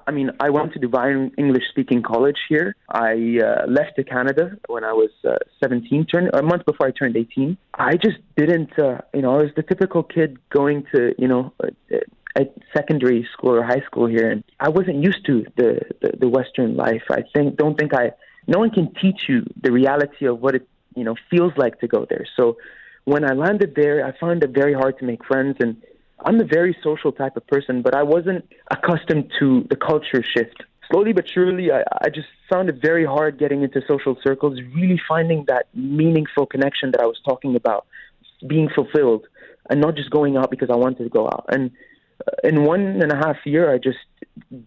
I 0.06 0.10
mean, 0.10 0.30
I 0.40 0.50
went 0.50 0.72
to 0.72 0.80
Dubai 0.80 1.30
English 1.38 1.64
speaking 1.70 2.02
college 2.02 2.38
here. 2.48 2.74
I 2.88 3.38
uh, 3.44 3.66
left 3.68 3.96
to 3.96 4.04
Canada 4.04 4.56
when 4.68 4.84
I 4.84 4.92
was 4.92 5.10
uh, 5.24 5.36
17, 5.62 6.06
turned, 6.06 6.30
a 6.32 6.42
month 6.42 6.64
before 6.64 6.88
I 6.88 6.90
turned 6.90 7.16
18. 7.16 7.56
I 7.74 7.92
just 7.92 8.16
didn't, 8.36 8.76
uh, 8.78 8.98
you 9.14 9.22
know, 9.22 9.34
I 9.34 9.42
was 9.42 9.50
the 9.54 9.62
typical 9.62 10.02
kid 10.02 10.38
going 10.50 10.86
to, 10.94 11.14
you 11.18 11.28
know, 11.28 11.52
uh, 11.62 11.98
at 12.36 12.54
secondary 12.76 13.26
school 13.32 13.54
or 13.56 13.62
high 13.64 13.82
school 13.86 14.06
here, 14.06 14.30
and 14.30 14.44
I 14.60 14.68
wasn't 14.68 15.02
used 15.02 15.24
to 15.26 15.44
the, 15.56 15.80
the 16.02 16.10
the 16.22 16.28
Western 16.28 16.76
life. 16.76 17.04
I 17.10 17.22
think 17.32 17.56
don't 17.56 17.76
think 17.78 17.94
I. 17.94 18.12
No 18.46 18.58
one 18.60 18.70
can 18.70 18.94
teach 18.94 19.22
you 19.28 19.44
the 19.60 19.72
reality 19.72 20.26
of 20.26 20.40
what 20.40 20.54
it 20.54 20.68
you 20.94 21.04
know 21.04 21.16
feels 21.30 21.52
like 21.56 21.80
to 21.80 21.88
go 21.88 22.06
there. 22.08 22.26
So 22.36 22.58
when 23.04 23.24
I 23.24 23.32
landed 23.34 23.74
there, 23.74 24.04
I 24.06 24.12
found 24.18 24.42
it 24.44 24.50
very 24.50 24.74
hard 24.74 24.98
to 24.98 25.04
make 25.04 25.24
friends, 25.24 25.56
and 25.60 25.82
I'm 26.24 26.38
a 26.40 26.44
very 26.44 26.76
social 26.82 27.12
type 27.12 27.36
of 27.36 27.46
person, 27.46 27.82
but 27.82 27.94
I 27.94 28.02
wasn't 28.02 28.44
accustomed 28.70 29.32
to 29.38 29.66
the 29.70 29.76
culture 29.76 30.22
shift. 30.22 30.62
Slowly 30.90 31.12
but 31.12 31.28
surely, 31.28 31.72
I, 31.72 31.82
I 32.04 32.08
just 32.10 32.28
found 32.52 32.68
it 32.68 32.76
very 32.80 33.04
hard 33.04 33.38
getting 33.38 33.62
into 33.62 33.80
social 33.88 34.16
circles, 34.22 34.60
really 34.74 35.00
finding 35.08 35.44
that 35.48 35.66
meaningful 35.74 36.46
connection 36.46 36.92
that 36.92 37.00
I 37.00 37.06
was 37.06 37.20
talking 37.24 37.56
about, 37.56 37.86
being 38.46 38.68
fulfilled, 38.68 39.26
and 39.68 39.80
not 39.80 39.96
just 39.96 40.10
going 40.10 40.36
out 40.36 40.50
because 40.50 40.70
I 40.70 40.76
wanted 40.76 41.04
to 41.04 41.10
go 41.10 41.26
out. 41.26 41.46
And 41.48 41.70
in 42.44 42.64
one 42.64 42.80
and 43.02 43.12
a 43.12 43.16
half 43.16 43.36
year, 43.44 43.72
I 43.72 43.78
just 43.78 43.98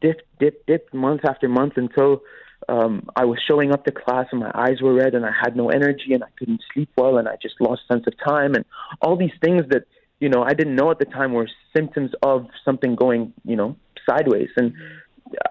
dipped, 0.02 0.24
dipped, 0.40 0.68
dipped 0.68 0.94
month 0.94 1.22
after 1.26 1.48
month 1.48 1.74
until 1.78 2.22
um, 2.68 3.10
I 3.16 3.26
was 3.26 3.40
showing 3.48 3.72
up 3.72 3.86
to 3.86 3.92
class 3.92 4.28
and 4.32 4.42
my 4.42 4.52
eyes 4.54 4.82
were 4.82 4.94
red 4.94 5.16
and 5.16 5.26
I 5.26 5.32
had 5.32 5.56
no 5.56 5.70
energy 5.70 6.14
and 6.14 6.24
I 6.24 6.28
couldn't 6.38 6.62
sleep 6.74 6.90
well 6.98 7.18
and 7.18 7.28
I 7.28 7.36
just 7.42 7.56
lost 7.60 7.82
sense 7.88 8.06
of 8.06 8.14
time 8.26 8.54
and 8.56 8.66
all 9.02 9.16
these 9.16 9.32
things 9.44 9.64
that 9.70 9.86
you 10.20 10.30
know 10.30 10.44
I 10.44 10.54
didn't 10.54 10.76
know 10.76 10.92
at 10.92 11.00
the 11.00 11.06
time 11.06 11.34
were 11.34 11.48
symptoms 11.76 12.12
of 12.22 12.48
something 12.66 12.96
going 12.96 13.34
you 13.46 13.56
know 13.56 13.78
sideways 14.08 14.50
and 14.58 14.74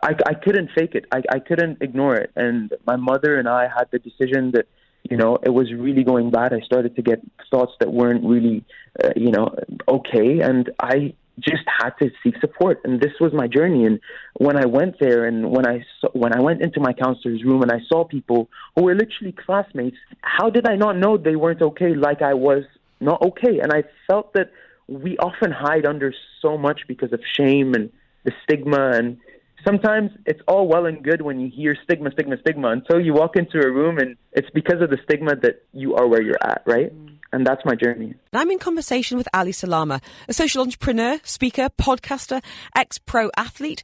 I, 0.03 0.15
I 0.27 0.35
couldn't 0.35 0.71
fake 0.77 0.95
it. 0.95 1.07
I, 1.13 1.23
I 1.31 1.39
couldn't 1.39 1.79
ignore 1.81 2.17
it. 2.17 2.33
And 2.35 2.73
my 2.85 2.97
mother 2.97 3.39
and 3.39 3.49
I 3.49 3.69
had 3.69 3.87
the 3.91 3.99
decision 3.99 4.51
that 4.53 4.67
you 5.09 5.17
know 5.17 5.39
it 5.43 5.51
was 5.51 5.73
really 5.73 6.05
going 6.05 6.31
bad. 6.31 6.53
I 6.53 6.61
started 6.61 6.97
to 6.97 7.03
get 7.03 7.21
thoughts 7.51 7.73
that 7.81 7.93
weren't 7.93 8.25
really 8.25 8.65
uh, 9.03 9.11
you 9.17 9.31
know 9.31 9.55
okay 9.89 10.41
and 10.41 10.71
I 10.81 11.15
just 11.39 11.65
had 11.81 11.91
to 12.01 12.11
seek 12.23 12.37
support, 12.41 12.81
and 12.85 13.01
this 13.01 13.13
was 13.21 13.33
my 13.33 13.47
journey. 13.47 13.85
And 13.85 14.01
when 14.35 14.57
I 14.57 14.67
went 14.67 14.97
there, 15.01 15.27
and 15.27 15.51
when 15.51 15.67
I 15.67 15.85
saw, 16.01 16.09
when 16.13 16.35
I 16.35 16.41
went 16.41 16.63
into 16.63 16.81
my 16.81 16.93
counselor's 16.93 17.45
room, 17.45 17.63
and 17.63 17.73
I 17.73 17.81
saw 17.89 18.05
people 18.05 18.49
who 18.75 18.85
were 18.85 18.95
literally 18.95 19.33
classmates, 19.33 19.97
how 20.23 20.51
did 20.51 20.67
I 20.67 20.77
not 20.77 20.97
know 20.97 21.17
they 21.17 21.37
weren't 21.37 21.63
okay 21.63 21.95
like 21.95 22.23
I 22.23 22.35
was 22.35 22.65
not 23.01 23.23
okay? 23.23 23.61
And 23.61 23.73
I 23.73 23.85
felt 24.07 24.33
that 24.35 24.51
we 24.89 25.19
often 25.19 25.53
hide 25.53 25.87
under 25.87 26.15
so 26.41 26.57
much 26.57 26.83
because 26.89 27.13
of 27.13 27.21
shame 27.37 27.75
and 27.75 27.91
the 28.25 28.33
stigma 28.45 28.91
and 28.95 29.19
sometimes 29.65 30.11
it's 30.27 30.41
all 30.49 30.67
well 30.67 30.87
and 30.87 31.03
good 31.03 31.23
when 31.23 31.41
you 31.41 31.51
hear 31.51 31.77
stigma, 31.85 32.11
stigma, 32.13 32.37
stigma 32.41 32.69
until 32.71 33.01
you 33.01 33.13
walk 33.13 33.37
into 33.37 33.59
a 33.59 33.71
room 33.71 33.99
and 33.99 34.17
it's 34.33 34.51
because 34.51 34.81
of 34.81 34.91
the 34.91 34.99
stigma 35.05 35.37
that 35.37 35.63
you 35.73 35.95
are 35.95 36.07
where 36.07 36.23
you're 36.23 36.43
at, 36.43 36.63
right? 36.67 36.95
Mm. 36.95 37.18
And 37.33 37.47
that's 37.47 37.65
my 37.65 37.75
journey. 37.75 38.15
I'm 38.33 38.51
in 38.51 38.59
conversation 38.59 39.19
with 39.19 39.29
Ali 39.35 39.53
Salama, 39.53 40.01
a 40.29 40.33
social 40.33 40.63
entrepreneur, 40.63 41.19
speaker, 41.25 41.69
podcaster, 41.79 42.43
ex 42.75 42.99
pro 42.99 43.31
athlete, 43.37 43.83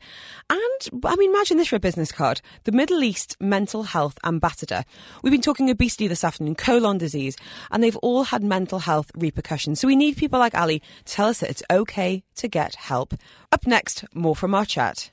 and 0.49 1.05
I 1.05 1.17
mean, 1.17 1.31
imagine 1.31 1.59
this 1.59 1.69
for 1.69 1.77
a 1.77 1.81
business 1.81 2.11
card 2.13 2.41
the 2.65 2.73
Middle 2.73 3.03
East 3.03 3.37
mental 3.41 3.83
health 3.83 4.19
ambassador. 4.25 4.85
We've 5.23 5.31
been 5.31 5.41
talking 5.41 5.69
obesity 5.69 6.09
this 6.09 6.25
afternoon, 6.25 6.55
colon 6.55 6.99
disease, 6.99 7.37
and 7.71 7.83
they've 7.83 7.97
all 7.97 8.25
had 8.25 8.43
mental 8.43 8.79
health 8.79 9.11
repercussions. 9.15 9.81
So 9.81 9.89
we 9.89 9.97
need 9.97 10.17
people 10.17 10.39
like 10.39 10.55
Ali 10.55 10.81
to 11.05 11.13
tell 11.13 11.29
us 11.29 11.41
that 11.41 11.51
it's 11.51 11.63
okay 11.71 12.25
to 12.37 12.49
get 12.49 12.75
help. 12.77 13.15
Up 13.53 13.67
next, 13.67 14.05
more 14.15 14.37
from 14.37 14.55
our 14.55 14.65
chat. 14.65 15.11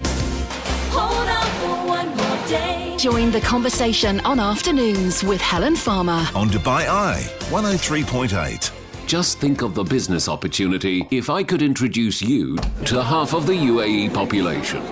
Join 3.02 3.32
the 3.32 3.42
conversation 3.42 4.20
on 4.20 4.40
afternoons 4.40 5.24
with 5.24 5.42
Helen 5.42 5.76
Farmer 5.76 6.24
on 6.36 6.50
Dubai 6.50 6.88
Eye 6.88 7.24
103.8. 7.50 9.08
Just 9.08 9.40
think 9.40 9.64
of 9.64 9.74
the 9.74 9.84
business 9.84 10.30
opportunity 10.30 11.08
if 11.10 11.28
I 11.28 11.42
could 11.42 11.64
introduce 11.64 12.22
you 12.22 12.58
to 12.86 13.02
half 13.02 13.34
of 13.34 13.48
the 13.48 13.54
UAE 13.54 14.14
population. 14.14 14.84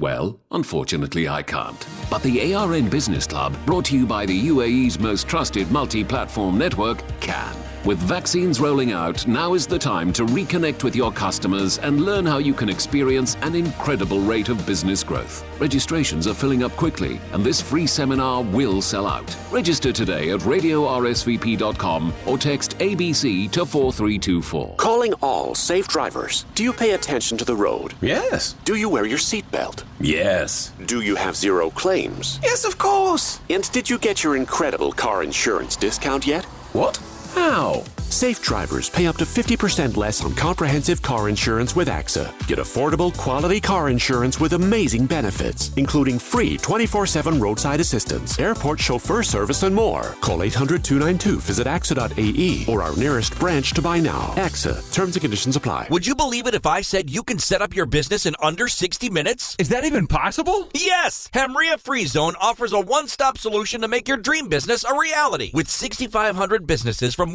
Well, 0.00 0.40
unfortunately, 0.52 1.28
I 1.28 1.42
can't. 1.42 1.86
But 2.08 2.22
the 2.22 2.54
ARN 2.54 2.88
Business 2.88 3.26
Club, 3.26 3.54
brought 3.66 3.84
to 3.86 3.98
you 3.98 4.06
by 4.06 4.24
the 4.24 4.48
UAE's 4.48 4.98
most 4.98 5.28
trusted 5.28 5.70
multi 5.70 6.02
platform 6.02 6.56
network, 6.56 7.02
can. 7.20 7.54
With 7.84 7.98
vaccines 7.98 8.60
rolling 8.60 8.92
out, 8.92 9.26
now 9.26 9.52
is 9.52 9.66
the 9.66 9.78
time 9.78 10.10
to 10.14 10.24
reconnect 10.24 10.84
with 10.84 10.96
your 10.96 11.12
customers 11.12 11.76
and 11.76 12.00
learn 12.00 12.24
how 12.24 12.38
you 12.38 12.54
can 12.54 12.70
experience 12.70 13.36
an 13.42 13.54
incredible 13.54 14.20
rate 14.20 14.48
of 14.48 14.64
business 14.66 15.04
growth. 15.04 15.44
Registrations 15.60 16.26
are 16.26 16.32
filling 16.32 16.62
up 16.62 16.72
quickly, 16.76 17.20
and 17.34 17.44
this 17.44 17.60
free 17.60 17.86
seminar 17.86 18.42
will 18.42 18.80
sell 18.80 19.06
out. 19.06 19.36
Register 19.50 19.92
today 19.92 20.30
at 20.30 20.40
radiorsvp.com 20.40 22.14
or 22.24 22.38
text 22.38 22.78
ABC 22.78 23.50
to 23.50 23.66
4324. 23.66 24.76
Calling 24.76 25.12
all 25.20 25.54
safe 25.54 25.86
drivers. 25.86 26.46
Do 26.54 26.64
you 26.64 26.72
pay 26.72 26.92
attention 26.92 27.36
to 27.36 27.44
the 27.44 27.54
road? 27.54 27.92
Yes. 28.00 28.54
Do 28.64 28.76
you 28.76 28.88
wear 28.88 29.04
your 29.04 29.18
seatbelt? 29.18 29.84
Yes. 30.00 30.72
Do 30.86 31.02
you 31.02 31.16
have 31.16 31.36
zero 31.36 31.68
claims? 31.68 32.40
Yes, 32.42 32.64
of 32.64 32.78
course. 32.78 33.40
And 33.50 33.70
did 33.72 33.90
you 33.90 33.98
get 33.98 34.24
your 34.24 34.36
incredible 34.36 34.90
car 34.90 35.22
insurance 35.22 35.76
discount 35.76 36.26
yet? 36.26 36.46
What? 36.72 36.98
How? 37.34 37.82
Safe 38.14 38.40
drivers 38.40 38.88
pay 38.88 39.08
up 39.08 39.16
to 39.16 39.24
50% 39.24 39.96
less 39.96 40.24
on 40.24 40.36
comprehensive 40.36 41.02
car 41.02 41.28
insurance 41.28 41.74
with 41.74 41.88
AXA. 41.88 42.32
Get 42.46 42.60
affordable, 42.60 43.12
quality 43.16 43.60
car 43.60 43.88
insurance 43.88 44.38
with 44.38 44.52
amazing 44.52 45.06
benefits, 45.06 45.72
including 45.76 46.20
free 46.20 46.56
24 46.56 47.08
7 47.08 47.40
roadside 47.40 47.80
assistance, 47.80 48.38
airport 48.38 48.78
chauffeur 48.78 49.24
service, 49.24 49.64
and 49.64 49.74
more. 49.74 50.14
Call 50.20 50.44
800 50.44 50.84
292, 50.84 51.40
visit 51.40 51.66
AXA.ae 51.66 52.72
or 52.72 52.84
our 52.84 52.94
nearest 52.96 53.36
branch 53.40 53.72
to 53.72 53.82
buy 53.82 53.98
now. 53.98 54.32
AXA, 54.36 54.92
terms 54.92 55.16
and 55.16 55.22
conditions 55.22 55.56
apply. 55.56 55.88
Would 55.90 56.06
you 56.06 56.14
believe 56.14 56.46
it 56.46 56.54
if 56.54 56.66
I 56.66 56.82
said 56.82 57.10
you 57.10 57.24
can 57.24 57.40
set 57.40 57.62
up 57.62 57.74
your 57.74 57.86
business 57.86 58.26
in 58.26 58.36
under 58.40 58.68
60 58.68 59.10
minutes? 59.10 59.56
Is 59.58 59.70
that 59.70 59.84
even 59.84 60.06
possible? 60.06 60.68
Yes! 60.72 61.28
Hamria 61.34 61.80
Free 61.80 62.06
Zone 62.06 62.34
offers 62.40 62.72
a 62.72 62.78
one 62.78 63.08
stop 63.08 63.38
solution 63.38 63.80
to 63.80 63.88
make 63.88 64.06
your 64.06 64.18
dream 64.18 64.46
business 64.46 64.84
a 64.84 64.96
reality. 64.96 65.50
With 65.52 65.68
6,500 65.68 66.64
businesses 66.64 67.16
from 67.16 67.32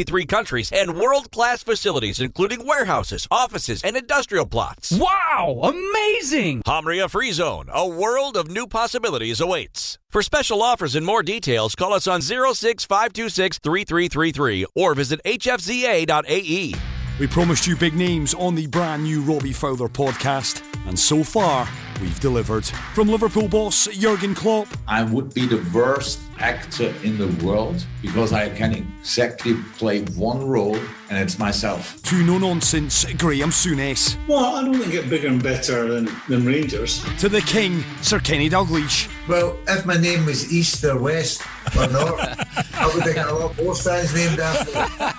163 0.00 0.26
countries 0.26 0.72
and 0.72 0.98
world 0.98 1.30
class 1.30 1.62
facilities, 1.62 2.20
including 2.20 2.66
warehouses, 2.66 3.26
offices, 3.30 3.82
and 3.82 3.96
industrial 3.96 4.46
plots. 4.46 4.92
Wow! 4.92 5.60
Amazing! 5.62 6.62
Hamria 6.66 7.10
Free 7.10 7.32
Zone, 7.32 7.68
a 7.72 7.86
world 7.86 8.36
of 8.36 8.48
new 8.50 8.66
possibilities 8.66 9.40
awaits. 9.40 9.98
For 10.08 10.22
special 10.22 10.62
offers 10.62 10.96
and 10.96 11.04
more 11.04 11.22
details, 11.22 11.74
call 11.74 11.92
us 11.92 12.06
on 12.06 12.22
06526 12.22 13.58
3333 13.58 14.66
or 14.74 14.94
visit 14.94 15.20
hfza.ae. 15.24 16.74
We 17.18 17.26
promised 17.26 17.66
you 17.66 17.76
big 17.76 17.94
names 17.94 18.32
on 18.32 18.54
the 18.54 18.66
brand 18.66 19.04
new 19.04 19.20
Robbie 19.20 19.52
Fowler 19.52 19.88
podcast, 19.88 20.62
and 20.88 20.98
so 20.98 21.22
far, 21.22 21.68
we've 22.00 22.20
delivered. 22.20 22.66
From 22.94 23.08
Liverpool 23.08 23.48
boss 23.48 23.86
Jurgen 23.88 24.34
Klopp. 24.34 24.68
I 24.88 25.02
would 25.02 25.34
be 25.34 25.46
the 25.46 25.64
worst 25.74 26.20
actor 26.38 26.94
in 27.04 27.18
the 27.18 27.28
world 27.44 27.84
because 28.02 28.32
I 28.32 28.48
can 28.48 28.72
exactly 28.74 29.54
play 29.76 30.02
one 30.02 30.46
role 30.46 30.76
and 31.10 31.18
it's 31.18 31.38
myself. 31.38 32.02
To 32.04 32.22
no 32.22 32.38
nonsense 32.38 33.04
Graham 33.14 33.50
Souness. 33.50 34.16
Well, 34.26 34.56
I 34.56 34.64
don't 34.64 34.78
think 34.78 34.94
it 34.94 35.10
bigger 35.10 35.28
and 35.28 35.42
better 35.42 35.92
than, 35.92 36.08
than 36.28 36.46
Rangers. 36.46 37.04
To 37.18 37.28
the 37.28 37.42
King, 37.42 37.84
Sir 38.00 38.20
Kenny 38.20 38.48
Dalglish. 38.48 39.08
Well, 39.28 39.56
if 39.68 39.84
my 39.84 39.96
name 39.96 40.24
was 40.26 40.52
East 40.52 40.84
or 40.84 40.98
West 40.98 41.42
or 41.76 41.86
North, 41.88 42.74
I 42.74 42.90
would 42.94 43.04
think 43.04 43.18
a 43.18 43.32
lot 43.32 43.56
more 43.62 43.74
fans 43.74 44.14
named 44.14 44.40
after 44.40 44.72
me. 44.72 45.10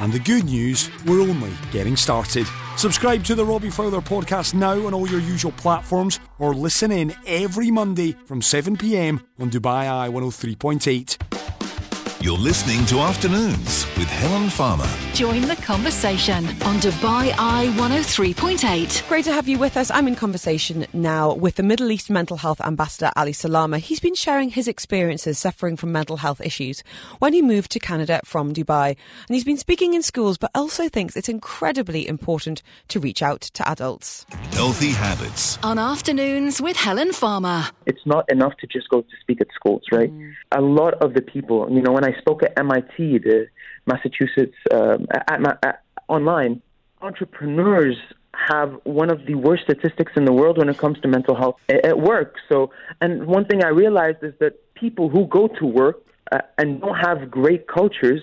And 0.00 0.12
the 0.12 0.18
good 0.18 0.44
news, 0.44 0.90
we're 1.06 1.20
only 1.20 1.52
getting 1.70 1.96
started. 1.96 2.46
Subscribe 2.76 3.22
to 3.24 3.34
the 3.34 3.44
Robbie 3.44 3.70
Fowler 3.70 4.00
podcast 4.00 4.54
now 4.54 4.86
on 4.86 4.92
all 4.92 5.08
your 5.08 5.20
usual 5.20 5.52
platforms 5.52 6.18
or 6.38 6.54
listen 6.54 6.90
in 6.90 7.14
every 7.26 7.70
Monday 7.70 8.16
from 8.26 8.40
7pm 8.40 9.22
on 9.38 9.50
Dubai 9.50 9.88
Eye 9.88 10.08
103.8. 10.08 11.33
You're 12.24 12.38
listening 12.38 12.86
to 12.86 13.00
Afternoons 13.00 13.84
with 13.98 14.08
Helen 14.08 14.48
Farmer. 14.48 14.88
Join 15.12 15.42
the 15.42 15.56
conversation 15.56 16.46
on 16.62 16.76
Dubai 16.76 17.34
Eye 17.38 17.70
103.8. 17.76 19.06
Great 19.08 19.26
to 19.26 19.32
have 19.34 19.46
you 19.46 19.58
with 19.58 19.76
us. 19.76 19.90
I'm 19.90 20.08
in 20.08 20.16
conversation 20.16 20.86
now 20.94 21.34
with 21.34 21.56
the 21.56 21.62
Middle 21.62 21.90
East 21.90 22.08
mental 22.08 22.38
health 22.38 22.62
ambassador 22.62 23.10
Ali 23.14 23.34
Salama. 23.34 23.76
He's 23.76 24.00
been 24.00 24.14
sharing 24.14 24.48
his 24.48 24.68
experiences 24.68 25.38
suffering 25.38 25.76
from 25.76 25.92
mental 25.92 26.16
health 26.16 26.40
issues 26.40 26.82
when 27.18 27.34
he 27.34 27.42
moved 27.42 27.70
to 27.72 27.78
Canada 27.78 28.22
from 28.24 28.54
Dubai. 28.54 28.86
And 28.86 29.34
he's 29.34 29.44
been 29.44 29.58
speaking 29.58 29.92
in 29.92 30.02
schools, 30.02 30.38
but 30.38 30.50
also 30.54 30.88
thinks 30.88 31.16
it's 31.16 31.28
incredibly 31.28 32.08
important 32.08 32.62
to 32.88 33.00
reach 33.00 33.22
out 33.22 33.42
to 33.42 33.68
adults. 33.68 34.24
Healthy 34.52 34.92
habits. 34.92 35.58
On 35.62 35.78
Afternoons 35.78 36.62
with 36.62 36.78
Helen 36.78 37.12
Farmer. 37.12 37.66
It's 37.84 38.06
not 38.06 38.24
enough 38.32 38.56
to 38.60 38.66
just 38.66 38.88
go 38.88 39.02
to 39.02 39.16
speak 39.20 39.42
at 39.42 39.48
schools, 39.54 39.82
right? 39.92 40.10
Mm. 40.10 40.32
A 40.52 40.62
lot 40.62 40.94
of 41.02 41.12
the 41.12 41.20
people, 41.20 41.68
you 41.70 41.82
know, 41.82 41.92
when 41.92 42.04
I 42.04 42.13
spoke 42.18 42.42
at 42.42 42.58
MIT, 42.58 43.18
the 43.18 43.48
Massachusetts, 43.86 44.56
um, 44.72 45.06
at, 45.10 45.40
at, 45.64 45.82
online, 46.08 46.62
entrepreneurs 47.02 47.96
have 48.32 48.78
one 48.84 49.10
of 49.10 49.26
the 49.26 49.34
worst 49.34 49.64
statistics 49.64 50.12
in 50.16 50.24
the 50.24 50.32
world 50.32 50.58
when 50.58 50.68
it 50.68 50.76
comes 50.76 50.98
to 51.00 51.08
mental 51.08 51.36
health 51.36 51.56
at 51.68 51.98
work. 51.98 52.36
So, 52.48 52.70
and 53.00 53.26
one 53.26 53.44
thing 53.44 53.62
I 53.62 53.68
realized 53.68 54.22
is 54.22 54.34
that 54.40 54.74
people 54.74 55.08
who 55.08 55.26
go 55.26 55.48
to 55.48 55.66
work 55.66 56.04
uh, 56.32 56.40
and 56.58 56.80
don't 56.80 56.96
have 56.96 57.30
great 57.30 57.66
cultures 57.68 58.22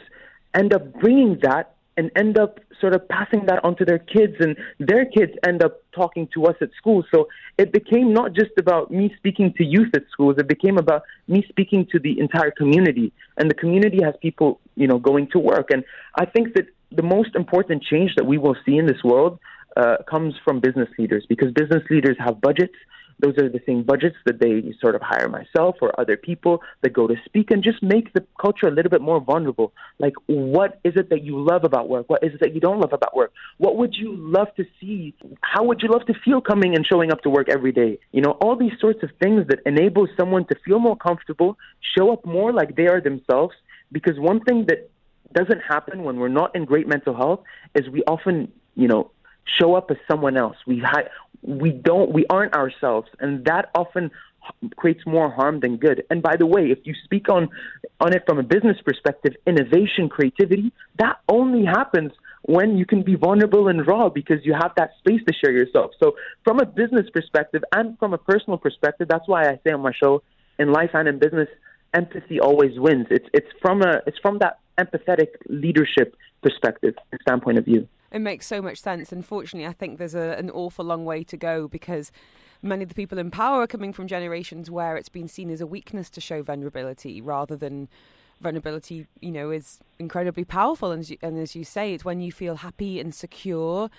end 0.54 0.74
up 0.74 0.94
bringing 1.00 1.40
that 1.44 1.76
and 1.98 2.10
end 2.16 2.40
up 2.40 2.60
sort 2.80 2.94
of 2.96 3.08
passing 3.10 3.46
that 3.48 3.64
on 3.64 3.76
to 3.78 3.86
their 3.86 4.00
kids, 4.00 4.36
and 4.40 4.56
their 4.80 5.06
kids 5.06 5.34
end 5.46 5.64
up 5.64 5.82
talking 5.94 6.28
to 6.34 6.46
us 6.46 6.56
at 6.62 6.70
school. 6.78 7.04
So 7.14 7.28
it 7.58 7.72
became 7.72 8.14
not 8.14 8.34
just 8.34 8.52
about 8.58 8.92
me 8.92 9.14
speaking 9.18 9.54
to 9.58 9.64
youth 9.64 9.90
at 9.96 10.04
schools; 10.12 10.36
it 10.38 10.48
became 10.48 10.78
about 10.78 11.04
me 11.28 11.46
speaking 11.50 11.88
to 11.92 12.00
the 12.00 12.20
entire 12.20 12.52
community. 12.52 13.12
And 13.38 13.50
the 13.50 13.56
community 13.56 14.00
has 14.04 14.16
people, 14.22 14.60
you 14.76 14.88
know, 14.88 15.00
going 15.00 15.28
to 15.32 15.40
work. 15.40 15.70
And 15.72 15.84
I 16.16 16.26
think 16.26 16.54
that 16.56 16.68
the 16.92 17.04
most 17.04 17.36
important 17.36 17.84
change 17.84 18.12
that 18.16 18.26
we 18.26 18.38
will 18.38 18.56
see 18.66 18.78
in 18.78 18.86
this 18.86 19.04
world 19.04 19.40
uh, 19.78 19.98
comes 20.10 20.34
from 20.44 20.60
business 20.60 20.90
leaders 20.98 21.26
because 21.28 21.52
business 21.54 21.84
leaders 21.90 22.18
have 22.20 22.42
budgets 22.42 22.76
those 23.22 23.38
are 23.38 23.50
the 23.50 23.62
same 23.66 23.84
budgets 23.84 24.16
that 24.26 24.40
they 24.40 24.74
sort 24.80 24.96
of 24.96 25.02
hire 25.02 25.30
myself 25.30 25.76
or 25.82 25.98
other 26.00 26.18
people 26.18 26.62
that 26.82 26.92
go 26.92 27.08
to 27.08 27.16
speak 27.26 27.52
and 27.52 27.64
just 27.64 27.82
make 27.82 28.14
the 28.14 28.26
culture 28.40 28.68
a 28.68 28.72
little 28.72 28.90
bit 28.90 29.02
more 29.02 29.20
vulnerable. 29.20 29.74
Like, 30.00 30.14
what 30.28 30.80
is 30.84 30.94
it 30.96 31.10
that 31.10 31.24
you 31.24 31.40
love 31.40 31.64
about 31.64 31.90
work? 31.90 32.10
What 32.10 32.24
is 32.24 32.34
it 32.34 32.40
that 32.42 32.54
you 32.54 32.60
don't 32.60 32.80
love 32.80 32.94
about 32.94 33.16
work? 33.16 33.32
What 33.58 33.78
would 33.78 33.96
you 33.96 34.16
love 34.16 34.48
to 34.58 34.66
see? 34.80 35.14
How 35.42 35.64
would 35.64 35.82
you 35.82 35.90
love 35.90 36.06
to 36.08 36.14
feel 36.26 36.42
coming 36.42 36.76
and 36.76 36.86
showing 36.86 37.12
up 37.12 37.22
to 37.22 37.30
work 37.30 37.50
every 37.50 37.72
day? 37.72 38.00
You 38.12 38.22
know, 38.22 38.32
all 38.42 38.56
these 38.56 38.74
sorts 38.80 39.04
of 39.04 39.10
things 39.22 39.48
that 39.50 39.60
enable 39.66 40.08
someone 40.18 40.46
to 40.48 40.56
feel 40.66 40.80
more 40.80 40.98
comfortable, 40.98 41.58
show 41.98 42.12
up 42.12 42.26
more 42.26 42.52
like 42.52 42.76
they 42.76 42.88
are 42.88 43.02
themselves. 43.02 43.54
Because 43.92 44.18
one 44.18 44.40
thing 44.42 44.66
that 44.68 44.90
doesn't 45.34 45.62
happen 45.68 46.04
when 46.04 46.18
we're 46.18 46.28
not 46.30 46.56
in 46.56 46.66
great 46.66 46.88
mental 46.88 47.16
health 47.16 47.42
is 47.76 47.88
we 47.90 48.04
often, 48.04 48.52
you 48.76 48.88
know, 48.88 49.12
show 49.60 49.76
up 49.76 49.92
as 49.92 49.98
someone 50.10 50.38
else. 50.38 50.58
We 50.66 50.80
hi- 50.80 51.10
we 51.42 51.72
don't 51.72 52.12
we 52.12 52.26
aren't 52.30 52.54
ourselves, 52.54 53.10
and 53.20 53.46
that 53.46 53.70
often 53.76 54.12
creates 54.76 55.06
more 55.06 55.30
harm 55.30 55.60
than 55.60 55.78
good. 55.78 56.04
And 56.10 56.22
by 56.22 56.36
the 56.36 56.46
way, 56.46 56.72
if 56.72 56.80
you 56.84 56.94
speak 57.04 57.30
on 57.30 57.50
on 58.00 58.14
it 58.14 58.24
from 58.26 58.40
a 58.40 58.44
business 58.44 58.78
perspective, 58.84 59.34
innovation, 59.46 60.10
creativity, 60.10 60.72
that 61.00 61.20
only 61.30 61.66
happens 61.66 62.12
when 62.44 62.78
you 62.78 62.86
can 62.86 63.04
be 63.04 63.16
vulnerable 63.16 63.68
and 63.68 63.86
raw 63.86 64.10
because 64.10 64.44
you 64.44 64.54
have 64.54 64.72
that 64.76 64.92
space 65.00 65.22
to 65.28 65.34
share 65.34 65.54
yourself. 65.54 65.92
So, 66.02 66.16
from 66.44 66.60
a 66.60 66.66
business 66.66 67.08
perspective 67.14 67.64
and 67.72 67.98
from 68.00 68.14
a 68.14 68.18
personal 68.18 68.58
perspective, 68.58 69.08
that's 69.08 69.28
why 69.28 69.48
I 69.48 69.60
say 69.64 69.72
on 69.74 69.82
my 69.82 69.92
show, 69.94 70.24
in 70.58 70.72
life 70.72 70.92
and 70.94 71.08
in 71.08 71.20
business, 71.20 71.48
empathy 71.94 72.40
always 72.40 72.80
wins. 72.80 73.08
It's 73.10 73.28
it's 73.34 73.48
from 73.62 73.82
a 73.82 74.02
it's 74.08 74.18
from 74.20 74.40
that 74.40 74.60
empathetic 74.80 75.30
leadership 75.48 76.16
perspective 76.42 76.96
standpoint 77.22 77.58
of 77.58 77.66
view. 77.66 77.88
It 78.12 78.20
makes 78.20 78.46
so 78.46 78.62
much 78.62 78.80
sense. 78.82 79.12
Unfortunately, 79.12 79.68
I 79.68 79.74
think 79.74 79.98
there's 79.98 80.16
a, 80.16 80.36
an 80.38 80.50
awful 80.50 80.84
long 80.84 81.06
way 81.06 81.24
to 81.24 81.38
go 81.38 81.68
because 81.68 82.12
many 82.62 82.84
of 82.84 82.90
the 82.90 82.96
people 82.96 83.18
in 83.18 83.32
power 83.32 83.62
are 83.62 83.68
coming 83.68 83.94
from 83.94 84.08
generations 84.08 84.70
where 84.70 84.98
it's 84.98 85.10
been 85.10 85.28
seen 85.28 85.50
as 85.50 85.62
a 85.62 85.66
weakness 85.68 86.10
to 86.12 86.22
show 86.22 86.44
vulnerability 86.44 87.22
rather 87.22 87.56
than 87.56 87.88
vulnerability, 88.42 89.08
you 89.22 89.32
know, 89.32 89.52
is 89.52 89.80
incredibly 90.00 90.44
powerful. 90.44 90.92
And 90.92 91.10
and 91.22 91.38
as 91.38 91.56
you 91.56 91.64
say, 91.64 91.94
it's 91.94 92.04
when 92.04 92.20
you 92.20 92.32
feel 92.32 92.56
happy 92.58 93.00
and 93.00 93.16
secure 93.16 93.90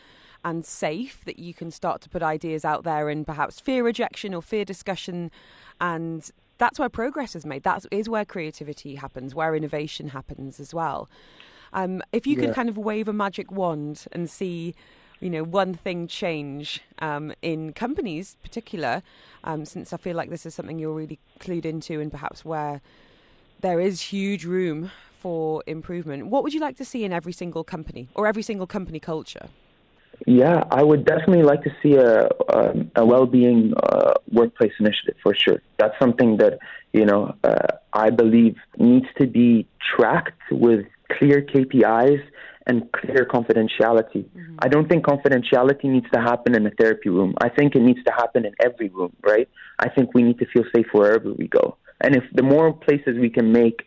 and 0.44 0.66
safe 0.66 1.24
that 1.24 1.38
you 1.38 1.54
can 1.54 1.70
start 1.70 2.00
to 2.02 2.08
put 2.08 2.22
ideas 2.22 2.64
out 2.64 2.84
there 2.84 3.08
and 3.08 3.26
perhaps 3.26 3.60
fear 3.60 3.84
rejection 3.84 4.34
or 4.34 4.42
fear 4.42 4.64
discussion. 4.64 5.30
And 5.80 6.28
that's 6.58 6.78
where 6.78 6.88
progress 6.88 7.34
is 7.34 7.46
made. 7.46 7.62
That 7.62 7.86
is 7.90 8.08
where 8.08 8.24
creativity 8.24 8.96
happens, 8.96 9.34
where 9.34 9.54
innovation 9.54 10.08
happens 10.08 10.60
as 10.60 10.74
well. 10.74 11.08
Um, 11.72 12.02
if 12.12 12.26
you 12.26 12.36
could 12.36 12.48
Yeah. 12.48 12.54
kind 12.54 12.68
of 12.68 12.76
wave 12.76 13.08
a 13.08 13.12
magic 13.12 13.50
wand 13.50 14.04
and 14.12 14.28
see, 14.28 14.74
you 15.20 15.30
know, 15.30 15.42
one 15.42 15.74
thing 15.74 16.06
change 16.06 16.80
um, 16.98 17.32
in 17.42 17.72
companies, 17.72 18.36
particular, 18.42 19.02
um, 19.44 19.64
since 19.64 19.92
I 19.92 19.96
feel 19.96 20.16
like 20.16 20.30
this 20.30 20.44
is 20.44 20.54
something 20.54 20.78
you're 20.78 20.94
really 20.94 21.18
clued 21.40 21.64
into, 21.64 22.00
and 22.00 22.10
perhaps 22.10 22.44
where 22.44 22.80
there 23.60 23.80
is 23.80 24.00
huge 24.00 24.44
room 24.44 24.90
for 25.18 25.62
improvement. 25.66 26.26
What 26.26 26.42
would 26.42 26.52
you 26.52 26.60
like 26.60 26.76
to 26.78 26.84
see 26.84 27.04
in 27.04 27.12
every 27.12 27.32
single 27.32 27.64
company 27.64 28.08
or 28.14 28.26
every 28.26 28.42
single 28.42 28.66
company 28.66 28.98
culture? 29.00 29.48
Yeah, 30.26 30.64
I 30.70 30.82
would 30.82 31.04
definitely 31.04 31.42
like 31.42 31.62
to 31.62 31.70
see 31.82 31.94
a 31.94 32.28
a, 32.48 33.02
a 33.02 33.06
well-being 33.06 33.72
uh, 33.82 34.14
workplace 34.30 34.72
initiative 34.78 35.16
for 35.22 35.34
sure. 35.34 35.60
That's 35.78 35.98
something 35.98 36.36
that 36.36 36.58
you 36.92 37.06
know 37.06 37.34
uh, 37.42 37.66
I 37.92 38.10
believe 38.10 38.56
needs 38.78 39.06
to 39.20 39.26
be 39.26 39.66
tracked 39.96 40.42
with 40.50 40.86
clear 41.18 41.42
KPIs 41.42 42.22
and 42.66 42.90
clear 42.92 43.26
confidentiality. 43.26 44.24
Mm-hmm. 44.24 44.56
I 44.60 44.68
don't 44.68 44.88
think 44.88 45.04
confidentiality 45.04 45.84
needs 45.84 46.06
to 46.12 46.20
happen 46.20 46.54
in 46.54 46.66
a 46.66 46.70
therapy 46.70 47.08
room. 47.08 47.34
I 47.40 47.48
think 47.48 47.74
it 47.74 47.82
needs 47.82 48.02
to 48.04 48.12
happen 48.12 48.44
in 48.44 48.54
every 48.64 48.88
room, 48.88 49.14
right? 49.22 49.48
I 49.78 49.88
think 49.88 50.14
we 50.14 50.22
need 50.22 50.38
to 50.38 50.46
feel 50.46 50.64
safe 50.74 50.86
wherever 50.92 51.32
we 51.32 51.48
go. 51.48 51.76
And 52.00 52.14
if 52.14 52.24
the 52.32 52.42
more 52.42 52.72
places 52.72 53.18
we 53.18 53.30
can 53.30 53.52
make 53.52 53.84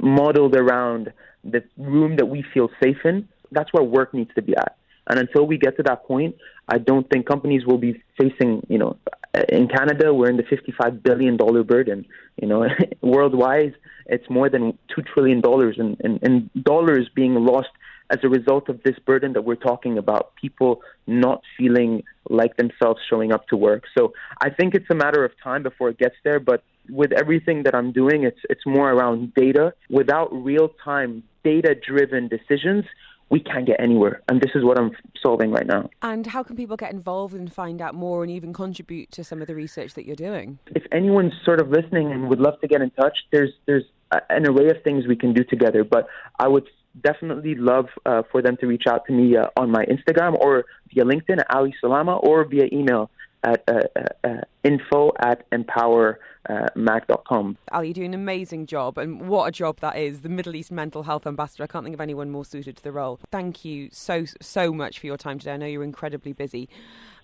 modeled 0.00 0.56
around 0.56 1.12
the 1.44 1.64
room 1.76 2.16
that 2.16 2.26
we 2.26 2.44
feel 2.54 2.68
safe 2.82 2.98
in, 3.04 3.28
that's 3.50 3.72
where 3.72 3.82
work 3.82 4.14
needs 4.14 4.30
to 4.34 4.42
be 4.42 4.56
at. 4.56 4.76
And 5.08 5.18
until 5.18 5.46
we 5.46 5.58
get 5.58 5.76
to 5.76 5.82
that 5.84 6.04
point, 6.04 6.36
I 6.68 6.78
don't 6.78 7.08
think 7.10 7.26
companies 7.26 7.66
will 7.66 7.78
be 7.78 8.02
facing, 8.18 8.64
you 8.68 8.78
know, 8.78 8.96
Uh, 9.34 9.42
in 9.48 9.68
Canada, 9.68 10.12
we're 10.12 10.28
in 10.28 10.36
the 10.36 10.42
$55 10.42 11.02
billion 11.02 11.36
burden. 11.36 12.04
You 12.40 12.48
know, 12.48 12.66
worldwide, 13.00 13.74
it's 14.06 14.28
more 14.28 14.48
than 14.48 14.78
$2 14.96 15.06
trillion 15.06 15.42
in, 15.78 15.96
in, 16.00 16.18
in 16.18 16.50
dollars 16.62 17.08
being 17.14 17.34
lost 17.34 17.70
as 18.10 18.18
a 18.22 18.28
result 18.28 18.68
of 18.68 18.82
this 18.82 18.98
burden 19.06 19.32
that 19.32 19.42
we're 19.42 19.54
talking 19.54 19.96
about, 19.96 20.34
people 20.36 20.82
not 21.06 21.42
feeling 21.56 22.02
like 22.28 22.56
themselves 22.56 23.00
showing 23.08 23.32
up 23.32 23.48
to 23.48 23.56
work. 23.56 23.84
So 23.96 24.12
I 24.40 24.50
think 24.50 24.74
it's 24.74 24.90
a 24.90 24.94
matter 24.94 25.24
of 25.24 25.32
time 25.42 25.62
before 25.62 25.88
it 25.88 25.98
gets 25.98 26.16
there, 26.22 26.38
but 26.38 26.62
with 26.90 27.12
everything 27.12 27.62
that 27.62 27.74
I'm 27.74 27.92
doing, 27.92 28.24
it's 28.24 28.40
it's 28.50 28.66
more 28.66 28.90
around 28.90 29.34
data. 29.34 29.72
Without 29.88 30.28
real 30.32 30.70
time 30.84 31.22
data 31.44 31.74
driven 31.74 32.28
decisions, 32.28 32.84
we 33.30 33.40
can't 33.40 33.66
get 33.66 33.80
anywhere. 33.80 34.22
And 34.28 34.40
this 34.40 34.50
is 34.54 34.64
what 34.64 34.78
I'm 34.78 34.92
solving 35.20 35.50
right 35.50 35.66
now. 35.66 35.88
And 36.02 36.26
how 36.26 36.42
can 36.42 36.56
people 36.56 36.76
get 36.76 36.92
involved 36.92 37.34
and 37.34 37.52
find 37.52 37.80
out 37.80 37.94
more 37.94 38.22
and 38.22 38.30
even 38.30 38.52
contribute 38.52 39.10
to 39.12 39.24
some 39.24 39.40
of 39.40 39.46
the 39.46 39.54
research 39.54 39.94
that 39.94 40.04
you're 40.06 40.16
doing? 40.16 40.58
If 40.74 40.84
anyone's 40.92 41.32
sort 41.44 41.60
of 41.60 41.70
listening 41.70 42.12
and 42.12 42.28
would 42.28 42.40
love 42.40 42.60
to 42.60 42.68
get 42.68 42.82
in 42.82 42.90
touch, 42.90 43.16
there's 43.30 43.50
there's 43.66 43.84
an 44.28 44.46
array 44.46 44.68
of 44.68 44.82
things 44.82 45.06
we 45.06 45.16
can 45.16 45.32
do 45.32 45.44
together. 45.44 45.84
But 45.84 46.08
I 46.38 46.48
would 46.48 46.68
definitely 47.00 47.54
love 47.54 47.86
uh, 48.04 48.22
for 48.30 48.42
them 48.42 48.56
to 48.58 48.66
reach 48.66 48.84
out 48.86 49.06
to 49.06 49.12
me 49.12 49.36
uh, 49.36 49.46
on 49.56 49.70
my 49.70 49.86
Instagram 49.86 50.34
or 50.34 50.66
via 50.92 51.04
LinkedIn 51.04 51.38
at 51.38 51.54
Ali 51.54 51.74
Salama 51.80 52.16
or 52.16 52.44
via 52.44 52.68
email 52.72 53.10
at 53.44 53.62
uh, 53.68 53.80
uh, 53.96 54.04
uh, 54.28 54.40
info 54.64 55.12
at 55.18 55.48
empowermac.com. 56.48 57.56
Ali, 57.72 57.88
you 57.88 57.94
do 57.94 58.04
an 58.04 58.14
amazing 58.14 58.66
job, 58.66 58.98
and 58.98 59.28
what 59.28 59.46
a 59.48 59.52
job 59.52 59.80
that 59.80 59.96
is. 59.96 60.20
The 60.20 60.28
Middle 60.28 60.54
East 60.54 60.70
Mental 60.70 61.02
Health 61.04 61.26
Ambassador. 61.26 61.64
I 61.64 61.66
can't 61.66 61.84
think 61.84 61.94
of 61.94 62.00
anyone 62.00 62.30
more 62.30 62.44
suited 62.44 62.76
to 62.76 62.82
the 62.82 62.92
role. 62.92 63.18
Thank 63.30 63.64
you 63.64 63.88
so, 63.92 64.24
so 64.40 64.72
much 64.72 64.98
for 64.98 65.06
your 65.06 65.16
time 65.16 65.38
today. 65.38 65.52
I 65.54 65.56
know 65.56 65.66
you're 65.66 65.82
incredibly 65.84 66.32
busy. 66.32 66.68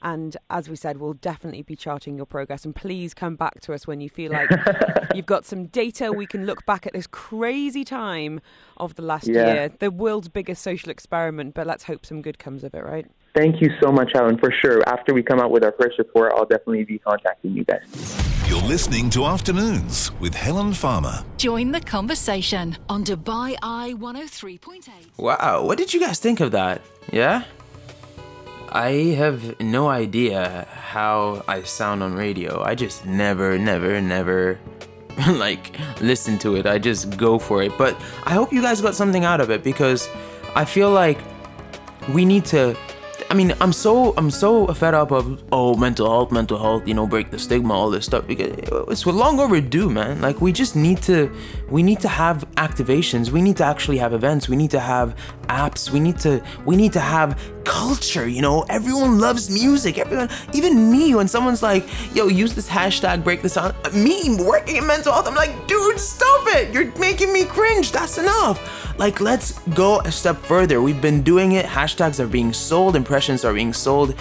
And 0.00 0.36
as 0.48 0.68
we 0.68 0.76
said, 0.76 0.98
we'll 0.98 1.14
definitely 1.14 1.62
be 1.62 1.74
charting 1.74 2.16
your 2.16 2.26
progress. 2.26 2.64
And 2.64 2.72
please 2.74 3.14
come 3.14 3.34
back 3.34 3.60
to 3.62 3.74
us 3.74 3.84
when 3.86 4.00
you 4.00 4.08
feel 4.08 4.30
like 4.30 4.48
you've 5.14 5.26
got 5.26 5.44
some 5.44 5.66
data. 5.66 6.12
We 6.12 6.24
can 6.26 6.46
look 6.46 6.64
back 6.66 6.86
at 6.86 6.92
this 6.92 7.08
crazy 7.08 7.84
time 7.84 8.40
of 8.76 8.94
the 8.94 9.02
last 9.02 9.26
Yeah. 9.26 9.46
year, 9.52 9.68
the 9.80 9.90
world's 9.90 10.28
biggest 10.28 10.62
social 10.62 10.90
experiment. 10.90 11.54
But 11.54 11.66
let's 11.66 11.82
hope 11.84 12.06
some 12.06 12.22
good 12.22 12.38
comes 12.38 12.62
of 12.62 12.74
it, 12.74 12.84
right? 12.84 13.06
Thank 13.34 13.60
you 13.60 13.70
so 13.80 13.92
much, 13.92 14.12
Alan. 14.14 14.38
For 14.38 14.52
sure, 14.52 14.82
after 14.88 15.14
we 15.14 15.22
come 15.22 15.38
out 15.40 15.50
with 15.50 15.62
our 15.64 15.74
first 15.80 15.98
report, 15.98 16.32
I'll 16.34 16.46
definitely 16.46 16.84
be 16.84 16.98
contacting 16.98 17.52
you 17.52 17.64
guys. 17.64 17.84
You're 18.48 18.62
listening 18.62 19.10
to 19.10 19.26
Afternoons 19.26 20.10
with 20.20 20.34
Helen 20.34 20.72
Farmer. 20.72 21.22
Join 21.36 21.70
the 21.70 21.80
conversation 21.80 22.76
on 22.88 23.04
Dubai 23.04 23.56
Eye 23.62 23.94
103.8. 23.98 24.88
Wow, 25.18 25.64
what 25.64 25.76
did 25.78 25.92
you 25.92 26.00
guys 26.00 26.18
think 26.18 26.40
of 26.40 26.52
that? 26.52 26.80
Yeah? 27.12 27.44
I 28.70 29.14
have 29.16 29.60
no 29.60 29.88
idea 29.88 30.66
how 30.70 31.44
I 31.46 31.62
sound 31.62 32.02
on 32.02 32.14
radio. 32.14 32.62
I 32.62 32.74
just 32.74 33.06
never, 33.06 33.58
never, 33.58 34.00
never 34.00 34.58
like 35.28 35.78
listen 36.00 36.38
to 36.38 36.56
it. 36.56 36.66
I 36.66 36.78
just 36.78 37.16
go 37.16 37.38
for 37.38 37.62
it. 37.62 37.72
But 37.78 37.96
I 38.24 38.34
hope 38.34 38.52
you 38.52 38.62
guys 38.62 38.80
got 38.80 38.94
something 38.94 39.24
out 39.24 39.40
of 39.40 39.50
it 39.50 39.62
because 39.62 40.08
I 40.54 40.64
feel 40.64 40.90
like 40.90 41.18
we 42.12 42.24
need 42.24 42.44
to 42.46 42.76
I 43.30 43.34
mean, 43.34 43.54
I'm 43.60 43.72
so 43.72 44.14
I'm 44.16 44.30
so 44.30 44.66
fed 44.68 44.94
up 44.94 45.10
of 45.10 45.42
oh 45.52 45.74
mental 45.76 46.08
health, 46.08 46.32
mental 46.32 46.58
health, 46.58 46.86
you 46.86 46.94
know, 46.94 47.06
break 47.06 47.30
the 47.30 47.38
stigma, 47.38 47.74
all 47.74 47.90
this 47.90 48.04
stuff 48.04 48.26
because 48.26 48.52
it's 48.88 49.06
long 49.06 49.38
overdue, 49.40 49.90
man. 49.90 50.20
Like 50.20 50.40
we 50.40 50.52
just 50.52 50.76
need 50.76 51.02
to 51.02 51.30
we 51.68 51.82
need 51.82 52.00
to 52.00 52.08
have 52.08 52.46
activations. 52.56 53.30
We 53.30 53.42
need 53.42 53.56
to 53.58 53.64
actually 53.64 53.98
have 53.98 54.12
events. 54.12 54.48
We 54.48 54.56
need 54.56 54.70
to 54.70 54.80
have 54.80 55.16
apps. 55.48 55.90
We 55.90 56.00
need 56.00 56.18
to 56.20 56.42
we 56.64 56.76
need 56.76 56.92
to 56.92 57.00
have 57.00 57.40
culture, 57.64 58.26
you 58.26 58.42
know. 58.42 58.64
Everyone 58.68 59.18
loves 59.18 59.50
music. 59.50 59.98
Everyone 59.98 60.28
even 60.54 60.90
me 60.90 61.14
when 61.14 61.28
someone's 61.28 61.62
like, 61.62 61.88
"Yo, 62.14 62.28
use 62.28 62.54
this 62.54 62.68
hashtag 62.68 63.24
break 63.24 63.42
this 63.42 63.54
sound." 63.54 63.74
Me 63.92 64.36
working 64.36 64.76
in 64.76 64.86
mental 64.86 65.12
health, 65.12 65.26
I'm 65.26 65.34
like, 65.34 65.54
"Dude, 65.66 65.98
stop 65.98 66.46
it. 66.56 66.72
You're 66.72 66.92
making 66.98 67.32
me 67.32 67.44
cringe. 67.44 67.92
That's 67.92 68.18
enough." 68.18 68.58
Like, 68.98 69.20
let's 69.20 69.56
go 69.74 70.00
a 70.00 70.10
step 70.10 70.38
further. 70.38 70.82
We've 70.82 71.00
been 71.00 71.22
doing 71.22 71.52
it. 71.52 71.64
Hashtags 71.64 72.18
are 72.18 72.26
being 72.26 72.52
sold. 72.52 72.96
Impressions 72.96 73.44
are 73.44 73.54
being 73.54 73.72
sold. 73.72 74.14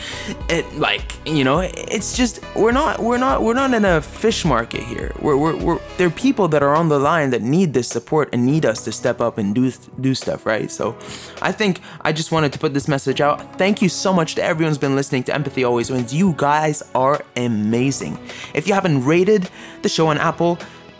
It 0.49 0.65
like 0.75 1.13
you 1.25 1.43
know, 1.43 1.59
it's 1.61 2.15
just 2.15 2.39
we're 2.55 2.71
not 2.71 2.99
we're 2.99 3.17
not 3.17 3.41
we're 3.41 3.55
not 3.55 3.73
in 3.73 3.85
a 3.85 4.01
fish 4.01 4.45
market 4.45 4.83
here. 4.83 5.11
We're 5.19 5.35
we're, 5.35 5.55
we're 5.55 5.79
there 5.97 6.07
are 6.07 6.11
people 6.11 6.47
that 6.49 6.61
are 6.61 6.75
on 6.75 6.89
the 6.89 6.99
line 6.99 7.31
that 7.31 7.41
need 7.41 7.73
this 7.73 7.87
support 7.87 8.29
and 8.33 8.45
need 8.45 8.65
us 8.65 8.83
to 8.83 8.91
step 8.91 9.19
up 9.19 9.39
and 9.39 9.55
do 9.55 9.71
do 9.99 10.13
stuff 10.13 10.45
right. 10.45 10.69
So, 10.69 10.95
I 11.41 11.51
think 11.51 11.81
I 12.01 12.11
just 12.11 12.31
wanted 12.31 12.53
to 12.53 12.59
put 12.59 12.73
this 12.73 12.87
message 12.87 13.21
out. 13.21 13.57
Thank 13.57 13.81
you 13.81 13.89
so 13.89 14.11
much 14.13 14.35
to 14.35 14.43
everyone 14.43 14.71
who's 14.71 14.77
been 14.77 14.95
listening 14.95 15.23
to 15.23 15.33
Empathy 15.33 15.63
Always 15.63 15.89
Wins. 15.89 16.13
You 16.13 16.33
guys 16.37 16.83
are 16.95 17.23
amazing. 17.35 18.17
If 18.53 18.67
you 18.67 18.73
haven't 18.73 19.05
rated 19.05 19.49
the 19.81 19.89
show 19.89 20.07
on 20.07 20.17
Apple 20.17 20.57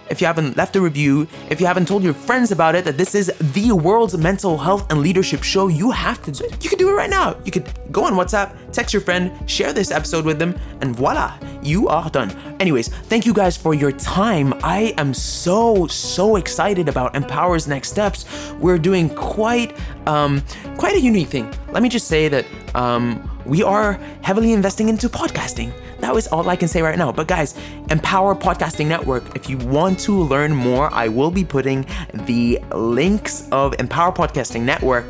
if 0.09 0.21
you 0.21 0.27
haven't 0.27 0.57
left 0.57 0.75
a 0.75 0.81
review, 0.81 1.27
if 1.49 1.59
you 1.59 1.67
haven't 1.67 1.87
told 1.87 2.03
your 2.03 2.13
friends 2.13 2.51
about 2.51 2.75
it, 2.75 2.85
that 2.85 2.97
this 2.97 3.15
is 3.15 3.31
the 3.53 3.71
world's 3.71 4.17
mental 4.17 4.57
health 4.57 4.89
and 4.91 5.01
leadership 5.01 5.43
show, 5.43 5.67
you 5.67 5.91
have 5.91 6.21
to, 6.23 6.31
do 6.31 6.45
it. 6.45 6.63
you 6.63 6.69
can 6.69 6.79
do 6.79 6.89
it 6.89 6.93
right 6.93 7.09
now. 7.09 7.35
You 7.45 7.51
could 7.51 7.67
go 7.91 8.03
on 8.03 8.13
WhatsApp, 8.13 8.55
text 8.71 8.93
your 8.93 9.01
friend, 9.01 9.31
share 9.49 9.73
this 9.73 9.91
episode 9.91 10.25
with 10.25 10.39
them, 10.39 10.57
and 10.81 10.95
voila, 10.95 11.37
you 11.61 11.87
are 11.87 12.09
done. 12.09 12.31
Anyways, 12.59 12.87
thank 12.87 13.25
you 13.25 13.33
guys 13.33 13.57
for 13.57 13.73
your 13.73 13.91
time. 13.91 14.53
I 14.63 14.93
am 14.97 15.13
so, 15.13 15.87
so 15.87 16.35
excited 16.35 16.89
about 16.89 17.13
Empower's 17.13 17.67
next 17.67 17.89
steps. 17.89 18.25
We're 18.59 18.77
doing 18.77 19.09
quite, 19.09 19.77
um, 20.07 20.43
quite 20.77 20.95
a 20.95 20.99
unique 20.99 21.27
thing. 21.27 21.51
Let 21.71 21.83
me 21.83 21.89
just 21.89 22.07
say 22.07 22.27
that, 22.29 22.45
um, 22.75 23.29
we 23.45 23.63
are 23.63 23.93
heavily 24.21 24.51
investing 24.51 24.89
into 24.89 25.07
podcasting. 25.07 25.71
That 25.99 26.13
was 26.13 26.27
all 26.27 26.47
I 26.47 26.55
can 26.55 26.67
say 26.67 26.81
right 26.81 26.97
now. 26.97 27.11
But 27.11 27.27
guys, 27.27 27.57
Empower 27.89 28.35
Podcasting 28.35 28.87
Network, 28.87 29.35
if 29.35 29.49
you 29.49 29.57
want 29.57 29.99
to 30.01 30.13
learn 30.13 30.53
more, 30.53 30.93
I 30.93 31.07
will 31.07 31.31
be 31.31 31.43
putting 31.43 31.85
the 32.13 32.59
links 32.73 33.47
of 33.51 33.75
Empower 33.79 34.11
Podcasting 34.11 34.61
Network 34.61 35.05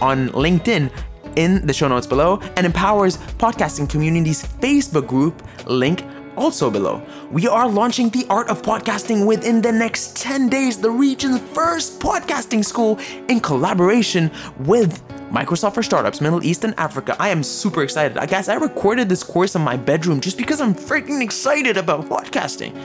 on 0.00 0.30
LinkedIn 0.30 0.90
in 1.36 1.66
the 1.66 1.72
show 1.72 1.88
notes 1.88 2.06
below 2.06 2.40
and 2.56 2.66
Empower's 2.66 3.16
podcasting 3.38 3.88
community's 3.88 4.44
Facebook 4.44 5.06
group 5.06 5.42
link 5.66 6.04
also 6.36 6.70
below. 6.70 7.02
We 7.30 7.46
are 7.46 7.68
launching 7.68 8.08
the 8.10 8.26
art 8.30 8.48
of 8.48 8.62
podcasting 8.62 9.26
within 9.26 9.60
the 9.62 9.72
next 9.72 10.16
10 10.16 10.48
days, 10.48 10.78
the 10.78 10.90
region's 10.90 11.40
first 11.40 12.00
podcasting 12.00 12.64
school 12.64 12.98
in 13.28 13.40
collaboration 13.40 14.30
with 14.60 15.02
Microsoft 15.32 15.72
for 15.74 15.82
Startups, 15.82 16.20
Middle 16.20 16.44
East 16.44 16.62
and 16.62 16.74
Africa. 16.78 17.16
I 17.18 17.30
am 17.30 17.42
super 17.42 17.82
excited. 17.82 18.18
I 18.18 18.26
guess 18.26 18.50
I 18.50 18.56
recorded 18.56 19.08
this 19.08 19.22
course 19.22 19.54
in 19.54 19.62
my 19.62 19.78
bedroom 19.78 20.20
just 20.20 20.36
because 20.36 20.60
I'm 20.60 20.74
freaking 20.74 21.22
excited 21.22 21.78
about 21.78 22.04
podcasting. 22.04 22.78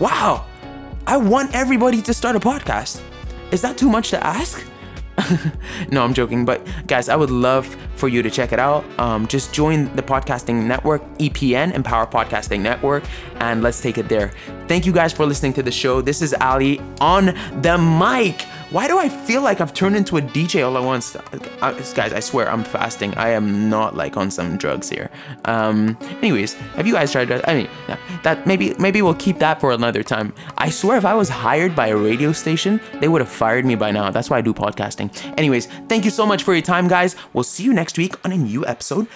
Wow. 0.00 0.44
I 1.06 1.16
want 1.18 1.54
everybody 1.54 2.02
to 2.02 2.12
start 2.12 2.34
a 2.34 2.40
podcast. 2.40 3.00
Is 3.52 3.62
that 3.62 3.78
too 3.78 3.88
much 3.88 4.10
to 4.10 4.26
ask? 4.26 4.64
no, 5.90 6.02
I'm 6.02 6.14
joking. 6.14 6.44
But 6.44 6.66
guys, 6.88 7.08
I 7.08 7.14
would 7.14 7.30
love 7.30 7.76
for 7.94 8.08
you 8.08 8.22
to 8.22 8.30
check 8.30 8.52
it 8.52 8.58
out. 8.58 8.84
Um, 8.98 9.28
just 9.28 9.52
join 9.52 9.94
the 9.94 10.02
podcasting 10.02 10.64
network, 10.64 11.02
EPN, 11.18 11.74
Empower 11.74 12.06
Podcasting 12.06 12.60
Network, 12.60 13.04
and 13.36 13.62
let's 13.62 13.80
take 13.80 13.98
it 13.98 14.08
there. 14.08 14.32
Thank 14.66 14.84
you 14.84 14.92
guys 14.92 15.12
for 15.12 15.26
listening 15.26 15.52
to 15.54 15.62
the 15.62 15.70
show. 15.70 16.00
This 16.00 16.22
is 16.22 16.34
Ali 16.40 16.80
on 17.00 17.26
the 17.60 17.78
mic. 17.78 18.46
Why 18.72 18.88
do 18.88 18.98
I 18.98 19.10
feel 19.10 19.42
like 19.42 19.60
I've 19.60 19.74
turned 19.74 19.96
into 19.96 20.16
a 20.16 20.22
DJ 20.22 20.66
all 20.66 20.78
at 20.78 20.82
once? 20.82 21.14
Uh, 21.14 21.72
guys, 21.94 22.14
I 22.14 22.20
swear 22.20 22.50
I'm 22.50 22.64
fasting. 22.64 23.14
I 23.18 23.28
am 23.28 23.68
not 23.68 23.94
like 23.94 24.16
on 24.16 24.30
some 24.30 24.56
drugs 24.56 24.88
here. 24.88 25.10
Um, 25.44 25.98
anyways, 26.22 26.54
have 26.54 26.86
you 26.86 26.94
guys 26.94 27.12
tried? 27.12 27.30
I 27.30 27.52
mean, 27.52 27.68
that 28.22 28.46
maybe 28.46 28.74
maybe 28.78 29.02
we'll 29.02 29.12
keep 29.12 29.38
that 29.40 29.60
for 29.60 29.72
another 29.72 30.02
time. 30.02 30.32
I 30.56 30.70
swear 30.70 30.96
if 30.96 31.04
I 31.04 31.12
was 31.12 31.28
hired 31.28 31.76
by 31.76 31.88
a 31.88 31.96
radio 31.98 32.32
station, 32.32 32.80
they 32.98 33.08
would 33.08 33.20
have 33.20 33.28
fired 33.28 33.66
me 33.66 33.74
by 33.74 33.90
now. 33.90 34.10
That's 34.10 34.30
why 34.30 34.38
I 34.38 34.40
do 34.40 34.54
podcasting. 34.54 35.12
Anyways, 35.36 35.66
thank 35.90 36.06
you 36.06 36.10
so 36.10 36.24
much 36.24 36.42
for 36.42 36.54
your 36.54 36.62
time, 36.62 36.88
guys. 36.88 37.14
We'll 37.34 37.44
see 37.44 37.64
you 37.64 37.74
next 37.74 37.98
week 37.98 38.14
on 38.24 38.32
a 38.32 38.38
new 38.38 38.64
episode 38.64 39.06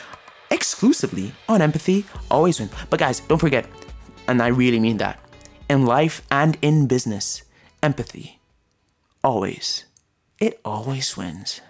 exclusively 0.51 1.33
on 1.49 1.63
Empathy 1.63 2.05
Always 2.31 2.61
Win. 2.61 2.69
But 2.91 3.01
guys, 3.01 3.21
don't 3.21 3.39
forget, 3.39 3.67
and 4.29 4.43
I 4.43 4.49
really 4.49 4.81
mean 4.81 4.99
that, 4.99 5.19
in 5.71 5.87
life 5.87 6.21
and 6.31 6.59
in 6.61 6.87
business, 6.87 7.43
empathy 7.83 8.36
always, 9.27 9.87
it 10.39 10.61
always 10.65 11.17
wins. 11.17 11.61